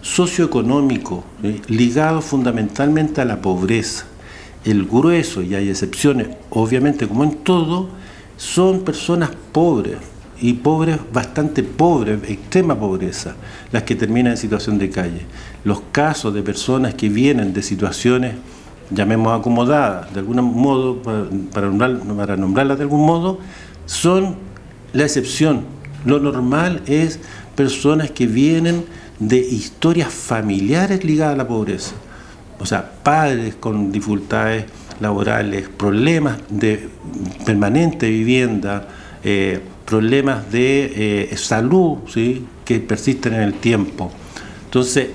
socioeconómico, 0.00 1.24
eh, 1.42 1.60
ligado 1.68 2.20
fundamentalmente 2.20 3.20
a 3.20 3.24
la 3.24 3.40
pobreza. 3.40 4.06
El 4.64 4.84
grueso, 4.84 5.42
y 5.42 5.54
hay 5.54 5.70
excepciones, 5.70 6.28
obviamente 6.50 7.08
como 7.08 7.24
en 7.24 7.36
todo, 7.36 7.88
son 8.36 8.82
personas 8.82 9.30
pobres, 9.52 9.96
y 10.40 10.54
pobres, 10.54 10.98
bastante 11.12 11.62
pobres, 11.62 12.18
extrema 12.28 12.78
pobreza, 12.78 13.34
las 13.72 13.82
que 13.82 13.94
terminan 13.94 14.32
en 14.32 14.36
situación 14.38 14.78
de 14.78 14.88
calle. 14.88 15.26
Los 15.64 15.82
casos 15.92 16.32
de 16.32 16.42
personas 16.42 16.94
que 16.94 17.08
vienen 17.08 17.52
de 17.52 17.62
situaciones 17.62 18.34
llamemos 18.90 19.38
acomodadas, 19.38 20.12
de 20.12 20.20
algún 20.20 20.42
modo, 20.42 21.02
para, 21.02 21.26
para 21.52 22.36
nombrarlas 22.36 22.78
de 22.78 22.84
algún 22.84 23.06
modo, 23.06 23.38
son 23.86 24.36
la 24.92 25.04
excepción. 25.04 25.64
Lo 26.06 26.18
normal 26.18 26.80
es 26.86 27.20
personas 27.54 28.10
que 28.10 28.26
vienen 28.26 28.84
de 29.20 29.36
historias 29.38 30.08
familiares 30.12 31.04
ligadas 31.04 31.34
a 31.34 31.36
la 31.36 31.46
pobreza. 31.46 31.92
O 32.58 32.66
sea, 32.66 32.90
padres 33.02 33.54
con 33.54 33.92
dificultades 33.92 34.64
laborales, 35.00 35.68
problemas 35.68 36.38
de 36.48 36.88
permanente 37.46 38.08
vivienda, 38.10 38.88
eh, 39.22 39.60
problemas 39.86 40.50
de 40.50 41.28
eh, 41.32 41.36
salud 41.36 41.98
¿sí? 42.12 42.44
que 42.64 42.80
persisten 42.80 43.34
en 43.34 43.42
el 43.42 43.54
tiempo. 43.54 44.10
Entonces, 44.64 45.08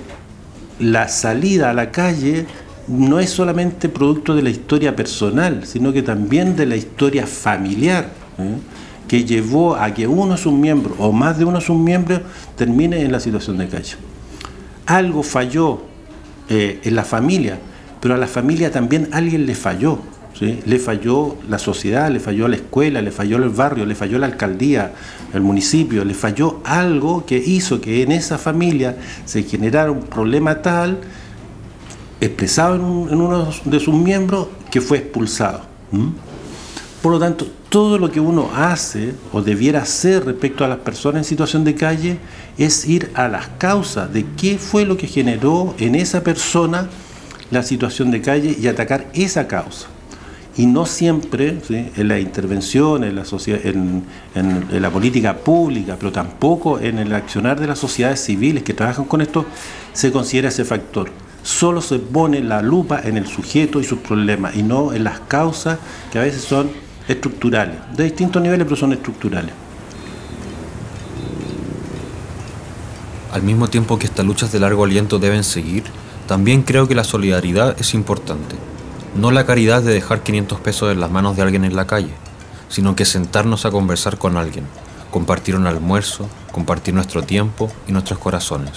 la 0.79 1.07
salida 1.07 1.69
a 1.69 1.73
la 1.73 1.91
calle 1.91 2.45
no 2.87 3.19
es 3.19 3.29
solamente 3.29 3.89
producto 3.89 4.35
de 4.35 4.43
la 4.43 4.49
historia 4.49 4.95
personal, 4.95 5.65
sino 5.65 5.93
que 5.93 6.03
también 6.03 6.55
de 6.55 6.65
la 6.65 6.75
historia 6.75 7.25
familiar, 7.25 8.09
¿eh? 8.37 8.55
Que 9.07 9.23
llevó 9.23 9.75
a 9.75 9.93
que 9.93 10.07
uno 10.07 10.33
de 10.33 10.37
sus 10.37 10.53
miembros, 10.53 10.95
o 10.99 11.11
más 11.11 11.37
de 11.37 11.45
uno 11.45 11.59
de 11.59 11.65
sus 11.65 11.77
miembros, 11.77 12.21
termine 12.55 13.01
en 13.01 13.11
la 13.11 13.19
situación 13.19 13.57
de 13.57 13.67
calle. 13.67 13.95
Algo 14.85 15.23
falló 15.23 15.81
eh, 16.49 16.79
en 16.83 16.95
la 16.95 17.03
familia, 17.03 17.59
pero 17.99 18.15
a 18.15 18.17
la 18.17 18.27
familia 18.27 18.71
también 18.71 19.09
alguien 19.11 19.45
le 19.45 19.55
falló. 19.55 19.99
Le 20.39 20.79
falló 20.79 21.37
la 21.47 21.57
sociedad, 21.57 22.11
le 22.11 22.19
falló 22.19 22.49
la 22.49 22.57
escuela, 22.57 23.01
le 23.01 23.11
falló 23.11 23.37
el 23.37 23.49
barrio, 23.49 23.85
le 23.85 23.95
falló 23.95 24.19
la 24.19 24.25
alcaldía, 24.25 24.91
el 25.33 25.39
municipio, 25.39 26.03
le 26.03 26.13
falló 26.13 26.59
algo 26.65 27.25
que 27.25 27.37
hizo 27.37 27.79
que 27.79 28.03
en 28.03 28.11
esa 28.11 28.37
familia 28.37 28.97
se 29.23 29.43
generara 29.43 29.91
un 29.91 30.01
problema 30.01 30.61
tal 30.61 30.99
expresado 32.19 32.75
en, 32.75 32.81
uno 33.21 33.47
de 33.63 33.79
sus 33.79 33.93
miembros 33.93 34.47
que 34.69 34.81
fue 34.81 34.97
expulsado. 34.97 35.61
Por 37.05 37.11
lo 37.11 37.19
tanto, 37.19 37.45
todo 37.69 37.99
lo 37.99 38.09
que 38.09 38.19
uno 38.19 38.49
hace 38.55 39.13
o 39.31 39.43
debiera 39.43 39.83
hacer 39.83 40.25
respecto 40.25 40.65
a 40.65 40.67
las 40.67 40.79
personas 40.79 41.19
en 41.19 41.23
situación 41.23 41.63
de 41.63 41.75
calle 41.75 42.17
es 42.57 42.87
ir 42.87 43.11
a 43.13 43.27
las 43.27 43.47
causas 43.59 44.11
de 44.11 44.25
qué 44.35 44.57
fue 44.57 44.87
lo 44.87 44.97
que 44.97 45.05
generó 45.05 45.75
en 45.77 45.93
esa 45.93 46.23
persona 46.23 46.89
la 47.51 47.61
situación 47.61 48.09
de 48.09 48.21
calle 48.21 48.57
y 48.59 48.65
atacar 48.65 49.05
esa 49.13 49.47
causa. 49.47 49.85
Y 50.57 50.65
no 50.65 50.87
siempre 50.87 51.59
en 51.69 52.07
la 52.07 52.19
intervención, 52.19 53.03
en 53.03 53.13
la, 53.13 53.23
en 54.33 54.81
la 54.81 54.89
política 54.89 55.37
pública, 55.37 55.97
pero 55.99 56.11
tampoco 56.11 56.79
en 56.79 56.97
el 56.97 57.13
accionar 57.13 57.59
de 57.59 57.67
las 57.67 57.77
sociedades 57.77 58.21
civiles 58.21 58.63
que 58.63 58.73
trabajan 58.73 59.05
con 59.05 59.21
esto, 59.21 59.45
se 59.93 60.11
considera 60.11 60.47
ese 60.47 60.65
factor 60.65 61.11
solo 61.43 61.79
se 61.79 61.99
pone 61.99 62.41
la 62.41 62.63
lupa 62.63 63.01
en 63.03 63.17
el 63.17 63.27
sujeto 63.27 63.79
y 63.79 63.83
sus 63.83 63.99
problemas 63.99 64.55
y 64.55 64.63
no 64.63 64.93
en 64.93 65.03
las 65.03 65.19
causas 65.19 65.77
que 66.11 66.17
a 66.17 66.23
veces 66.23 66.41
son 66.41 66.71
estructurales, 67.07 67.77
de 67.95 68.05
distintos 68.05 68.41
niveles, 68.41 68.65
pero 68.65 68.75
son 68.75 68.93
estructurales. 68.93 69.53
Al 73.31 73.43
mismo 73.43 73.67
tiempo 73.67 73.99
que 73.99 74.05
estas 74.05 74.25
luchas 74.25 74.51
de 74.51 74.59
largo 74.59 74.83
aliento 74.83 75.19
deben 75.19 75.43
seguir, 75.43 75.83
también 76.27 76.63
creo 76.63 76.87
que 76.87 76.95
la 76.95 77.03
solidaridad 77.03 77.75
es 77.79 77.93
importante. 77.93 78.55
No 79.15 79.31
la 79.31 79.45
caridad 79.45 79.83
de 79.83 79.93
dejar 79.93 80.23
500 80.23 80.59
pesos 80.61 80.91
en 80.91 80.99
las 80.99 81.11
manos 81.11 81.35
de 81.35 81.43
alguien 81.43 81.65
en 81.65 81.75
la 81.75 81.85
calle, 81.85 82.13
sino 82.69 82.95
que 82.95 83.05
sentarnos 83.05 83.65
a 83.65 83.71
conversar 83.71 84.17
con 84.17 84.37
alguien, 84.37 84.65
compartir 85.11 85.55
un 85.55 85.67
almuerzo, 85.67 86.27
compartir 86.51 86.93
nuestro 86.93 87.23
tiempo 87.23 87.71
y 87.87 87.91
nuestros 87.91 88.19
corazones. 88.19 88.71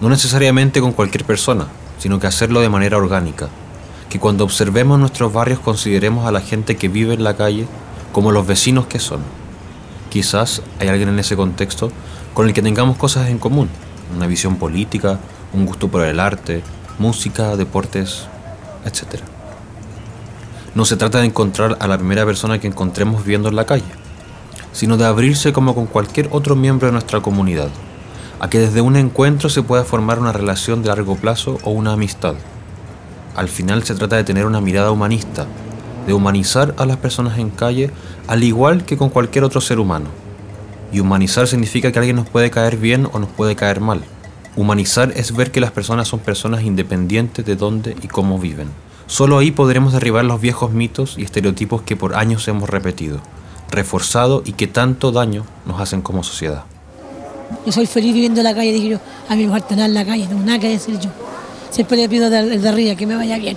No 0.00 0.08
necesariamente 0.08 0.80
con 0.80 0.92
cualquier 0.92 1.24
persona, 1.24 1.66
sino 1.98 2.20
que 2.20 2.26
hacerlo 2.26 2.60
de 2.60 2.68
manera 2.68 2.98
orgánica, 2.98 3.48
que 4.08 4.20
cuando 4.20 4.44
observemos 4.44 4.98
nuestros 4.98 5.32
barrios 5.32 5.58
consideremos 5.58 6.26
a 6.26 6.32
la 6.32 6.40
gente 6.40 6.76
que 6.76 6.88
vive 6.88 7.14
en 7.14 7.24
la 7.24 7.36
calle 7.36 7.66
como 8.12 8.32
los 8.32 8.46
vecinos 8.46 8.86
que 8.86 8.98
son. 8.98 9.20
Quizás 10.10 10.62
hay 10.80 10.88
alguien 10.88 11.08
en 11.08 11.18
ese 11.18 11.36
contexto 11.36 11.90
con 12.32 12.46
el 12.46 12.54
que 12.54 12.62
tengamos 12.62 12.96
cosas 12.96 13.28
en 13.28 13.38
común, 13.38 13.68
una 14.14 14.26
visión 14.26 14.56
política, 14.56 15.18
un 15.52 15.66
gusto 15.66 15.88
por 15.88 16.02
el 16.02 16.20
arte, 16.20 16.62
música, 16.98 17.56
deportes, 17.56 18.26
etc. 18.84 19.20
No 20.74 20.84
se 20.84 20.96
trata 20.96 21.20
de 21.20 21.26
encontrar 21.26 21.76
a 21.80 21.88
la 21.88 21.98
primera 21.98 22.24
persona 22.24 22.58
que 22.60 22.68
encontremos 22.68 23.24
viviendo 23.24 23.48
en 23.48 23.56
la 23.56 23.66
calle, 23.66 23.84
sino 24.72 24.96
de 24.96 25.06
abrirse 25.06 25.52
como 25.52 25.74
con 25.74 25.86
cualquier 25.86 26.28
otro 26.30 26.54
miembro 26.54 26.86
de 26.86 26.92
nuestra 26.92 27.20
comunidad, 27.20 27.70
a 28.38 28.48
que 28.48 28.60
desde 28.60 28.82
un 28.82 28.96
encuentro 28.96 29.48
se 29.48 29.62
pueda 29.62 29.84
formar 29.84 30.18
una 30.18 30.32
relación 30.32 30.82
de 30.82 30.88
largo 30.88 31.16
plazo 31.16 31.58
o 31.64 31.70
una 31.70 31.92
amistad 31.92 32.34
al 33.36 33.48
final 33.48 33.84
se 33.84 33.94
trata 33.94 34.16
de 34.16 34.24
tener 34.24 34.46
una 34.46 34.60
mirada 34.60 34.90
humanista, 34.90 35.46
de 36.06 36.14
humanizar 36.14 36.74
a 36.78 36.86
las 36.86 36.96
personas 36.96 37.38
en 37.38 37.50
calle 37.50 37.90
al 38.28 38.42
igual 38.42 38.84
que 38.84 38.96
con 38.96 39.10
cualquier 39.10 39.44
otro 39.44 39.60
ser 39.60 39.78
humano. 39.78 40.06
Y 40.92 41.00
humanizar 41.00 41.46
significa 41.46 41.92
que 41.92 41.98
alguien 41.98 42.16
nos 42.16 42.28
puede 42.28 42.50
caer 42.50 42.76
bien 42.76 43.08
o 43.12 43.18
nos 43.18 43.28
puede 43.28 43.54
caer 43.54 43.80
mal. 43.80 44.02
Humanizar 44.56 45.12
es 45.16 45.36
ver 45.36 45.52
que 45.52 45.60
las 45.60 45.72
personas 45.72 46.08
son 46.08 46.20
personas 46.20 46.62
independientes 46.62 47.44
de 47.44 47.56
dónde 47.56 47.96
y 48.02 48.08
cómo 48.08 48.38
viven. 48.38 48.68
Solo 49.06 49.38
ahí 49.38 49.50
podremos 49.50 49.92
derribar 49.92 50.24
los 50.24 50.40
viejos 50.40 50.72
mitos 50.72 51.18
y 51.18 51.22
estereotipos 51.22 51.82
que 51.82 51.94
por 51.94 52.16
años 52.16 52.48
hemos 52.48 52.70
repetido, 52.70 53.20
reforzado 53.70 54.42
y 54.44 54.52
que 54.52 54.66
tanto 54.66 55.12
daño 55.12 55.44
nos 55.66 55.80
hacen 55.80 56.00
como 56.00 56.24
sociedad. 56.24 56.64
Yo 57.64 57.72
soy 57.72 57.86
feliz 57.86 58.14
viviendo 58.14 58.40
en 58.40 58.44
la 58.44 58.54
calle, 58.54 58.72
dije 58.72 58.88
yo, 58.88 58.98
a 59.28 59.36
mi 59.36 59.44
en 59.44 59.94
la 59.94 60.04
calle, 60.04 60.26
no 60.28 60.40
nada 60.40 60.58
que 60.58 60.70
decir 60.70 60.98
yo. 60.98 61.10
Siempre 61.70 61.96
le 61.96 62.08
pido 62.08 62.26
el 62.26 62.62
de 62.62 62.68
arriba 62.68 62.94
que 62.94 63.06
me 63.06 63.16
vaya 63.16 63.38
bien. 63.38 63.56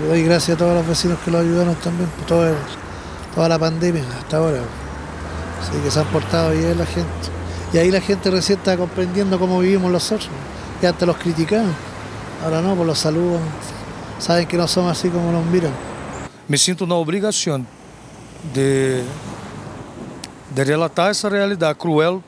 Le 0.00 0.08
doy 0.08 0.22
gracias 0.22 0.56
a 0.56 0.58
todos 0.58 0.74
los 0.74 0.86
vecinos 0.86 1.18
que 1.24 1.30
lo 1.30 1.38
ayudaron 1.38 1.74
también 1.76 2.08
por 2.10 2.26
toda 2.26 3.48
la 3.48 3.58
pandemia 3.58 4.02
hasta 4.18 4.36
ahora. 4.36 4.60
Así 5.60 5.72
que 5.82 5.90
se 5.90 5.98
han 5.98 6.06
portado 6.06 6.52
bien 6.52 6.78
la 6.78 6.86
gente. 6.86 7.08
Y 7.72 7.78
ahí 7.78 7.90
la 7.90 8.00
gente 8.00 8.30
recién 8.30 8.58
está 8.58 8.76
comprendiendo 8.76 9.38
cómo 9.38 9.60
vivimos 9.60 9.90
los 9.90 10.10
otros. 10.12 10.30
Y 10.82 10.86
antes 10.86 11.06
los 11.06 11.16
criticaban. 11.16 11.74
Ahora 12.44 12.60
no, 12.60 12.74
por 12.74 12.86
los 12.86 12.98
saludos. 12.98 13.40
Saben 14.18 14.46
que 14.46 14.56
no 14.56 14.68
somos 14.68 14.92
así 14.92 15.08
como 15.08 15.32
nos 15.32 15.44
miran. 15.46 15.72
Me 16.46 16.56
siento 16.56 16.84
una 16.84 16.94
obligación 16.94 17.66
de, 18.54 19.02
de 20.54 20.64
relatar 20.64 21.10
esa 21.10 21.28
realidad 21.28 21.76
cruel 21.76 22.20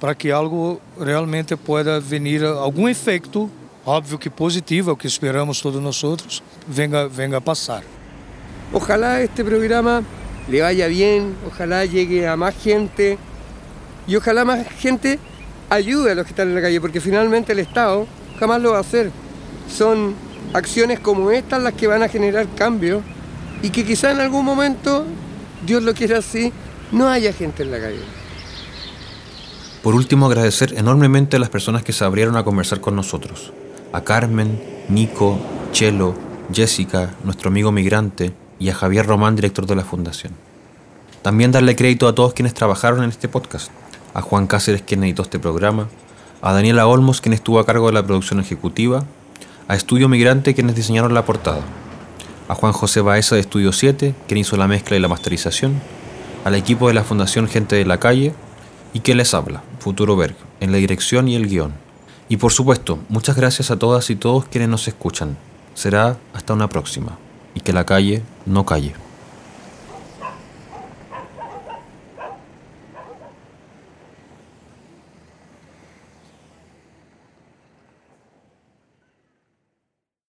para 0.00 0.14
que 0.14 0.32
algo 0.32 0.80
realmente 0.98 1.56
pueda 1.56 2.00
venir 2.00 2.44
algún 2.44 2.88
efecto 2.88 3.50
óbvio 3.86 4.18
que 4.18 4.30
positivo, 4.30 4.92
o 4.92 4.98
que 4.98 5.06
esperamos 5.06 5.62
todos 5.62 5.80
nosotros, 5.80 6.42
venga, 6.66 7.06
venga 7.06 7.38
a 7.38 7.40
pasar. 7.40 7.84
Ojalá 8.72 9.22
este 9.22 9.44
programa 9.44 10.02
le 10.48 10.60
vaya 10.60 10.88
bien, 10.88 11.36
ojalá 11.46 11.84
llegue 11.84 12.26
a 12.26 12.36
más 12.36 12.54
gente 12.56 13.16
y 14.08 14.16
ojalá 14.16 14.44
más 14.44 14.66
gente 14.78 15.18
ayude 15.70 16.12
a 16.12 16.14
los 16.16 16.26
que 16.26 16.30
están 16.30 16.48
en 16.48 16.56
la 16.56 16.62
calle, 16.62 16.80
porque 16.80 17.00
finalmente 17.00 17.52
el 17.52 17.60
Estado 17.60 18.06
jamás 18.40 18.60
lo 18.60 18.72
va 18.72 18.78
a 18.78 18.80
hacer. 18.80 19.12
Son 19.72 20.14
acciones 20.52 20.98
como 20.98 21.30
estas 21.30 21.62
las 21.62 21.74
que 21.74 21.86
van 21.86 22.02
a 22.02 22.08
generar 22.08 22.46
cambio 22.56 23.02
y 23.62 23.70
que 23.70 23.84
quizá 23.84 24.10
en 24.10 24.20
algún 24.20 24.44
momento, 24.44 25.04
Dios 25.64 25.84
lo 25.84 25.94
quiera 25.94 26.18
así, 26.18 26.52
no 26.90 27.08
haya 27.08 27.32
gente 27.32 27.62
en 27.62 27.70
la 27.70 27.78
calle. 27.78 28.02
Por 29.84 29.94
último, 29.94 30.26
agradecer 30.26 30.74
enormemente 30.76 31.36
a 31.36 31.38
las 31.38 31.50
personas 31.50 31.84
que 31.84 31.92
se 31.92 32.04
abrieron 32.04 32.36
a 32.36 32.42
conversar 32.42 32.80
con 32.80 32.96
nosotros 32.96 33.52
a 33.92 34.02
Carmen, 34.02 34.60
Nico, 34.88 35.38
Chelo, 35.72 36.14
Jessica, 36.52 37.14
nuestro 37.24 37.48
amigo 37.48 37.72
migrante, 37.72 38.32
y 38.58 38.70
a 38.70 38.74
Javier 38.74 39.06
Román, 39.06 39.36
director 39.36 39.66
de 39.66 39.76
la 39.76 39.84
Fundación. 39.84 40.32
También 41.22 41.52
darle 41.52 41.76
crédito 41.76 42.08
a 42.08 42.14
todos 42.14 42.34
quienes 42.34 42.54
trabajaron 42.54 43.02
en 43.02 43.10
este 43.10 43.28
podcast, 43.28 43.70
a 44.14 44.22
Juan 44.22 44.46
Cáceres, 44.46 44.82
quien 44.82 45.04
editó 45.04 45.22
este 45.22 45.38
programa, 45.38 45.88
a 46.40 46.52
Daniela 46.52 46.86
Olmos, 46.86 47.20
quien 47.20 47.32
estuvo 47.32 47.58
a 47.58 47.66
cargo 47.66 47.88
de 47.88 47.92
la 47.92 48.04
producción 48.04 48.40
ejecutiva, 48.40 49.04
a 49.68 49.74
Estudio 49.74 50.08
Migrante, 50.08 50.54
quienes 50.54 50.76
diseñaron 50.76 51.14
la 51.14 51.24
portada, 51.24 51.60
a 52.48 52.54
Juan 52.54 52.72
José 52.72 53.00
Baeza 53.00 53.34
de 53.34 53.40
Estudio 53.40 53.72
7, 53.72 54.14
quien 54.28 54.38
hizo 54.38 54.56
la 54.56 54.68
mezcla 54.68 54.96
y 54.96 55.00
la 55.00 55.08
masterización, 55.08 55.80
al 56.44 56.54
equipo 56.54 56.88
de 56.88 56.94
la 56.94 57.02
Fundación 57.02 57.48
Gente 57.48 57.76
de 57.76 57.84
la 57.84 57.98
Calle, 57.98 58.32
y 58.92 59.00
que 59.00 59.14
les 59.14 59.34
habla, 59.34 59.62
Futuro 59.80 60.16
Berg, 60.16 60.36
en 60.60 60.72
la 60.72 60.78
dirección 60.78 61.28
y 61.28 61.34
el 61.34 61.48
guion. 61.48 61.85
Y 62.28 62.38
por 62.38 62.52
supuesto, 62.52 62.98
muchas 63.08 63.36
gracias 63.36 63.70
a 63.70 63.78
todas 63.78 64.10
y 64.10 64.16
todos 64.16 64.46
quienes 64.46 64.68
nos 64.68 64.88
escuchan. 64.88 65.36
Será 65.74 66.16
hasta 66.34 66.54
una 66.54 66.68
próxima. 66.68 67.18
Y 67.54 67.60
que 67.60 67.72
la 67.72 67.86
calle 67.86 68.22
no 68.44 68.66
calle. 68.66 69.05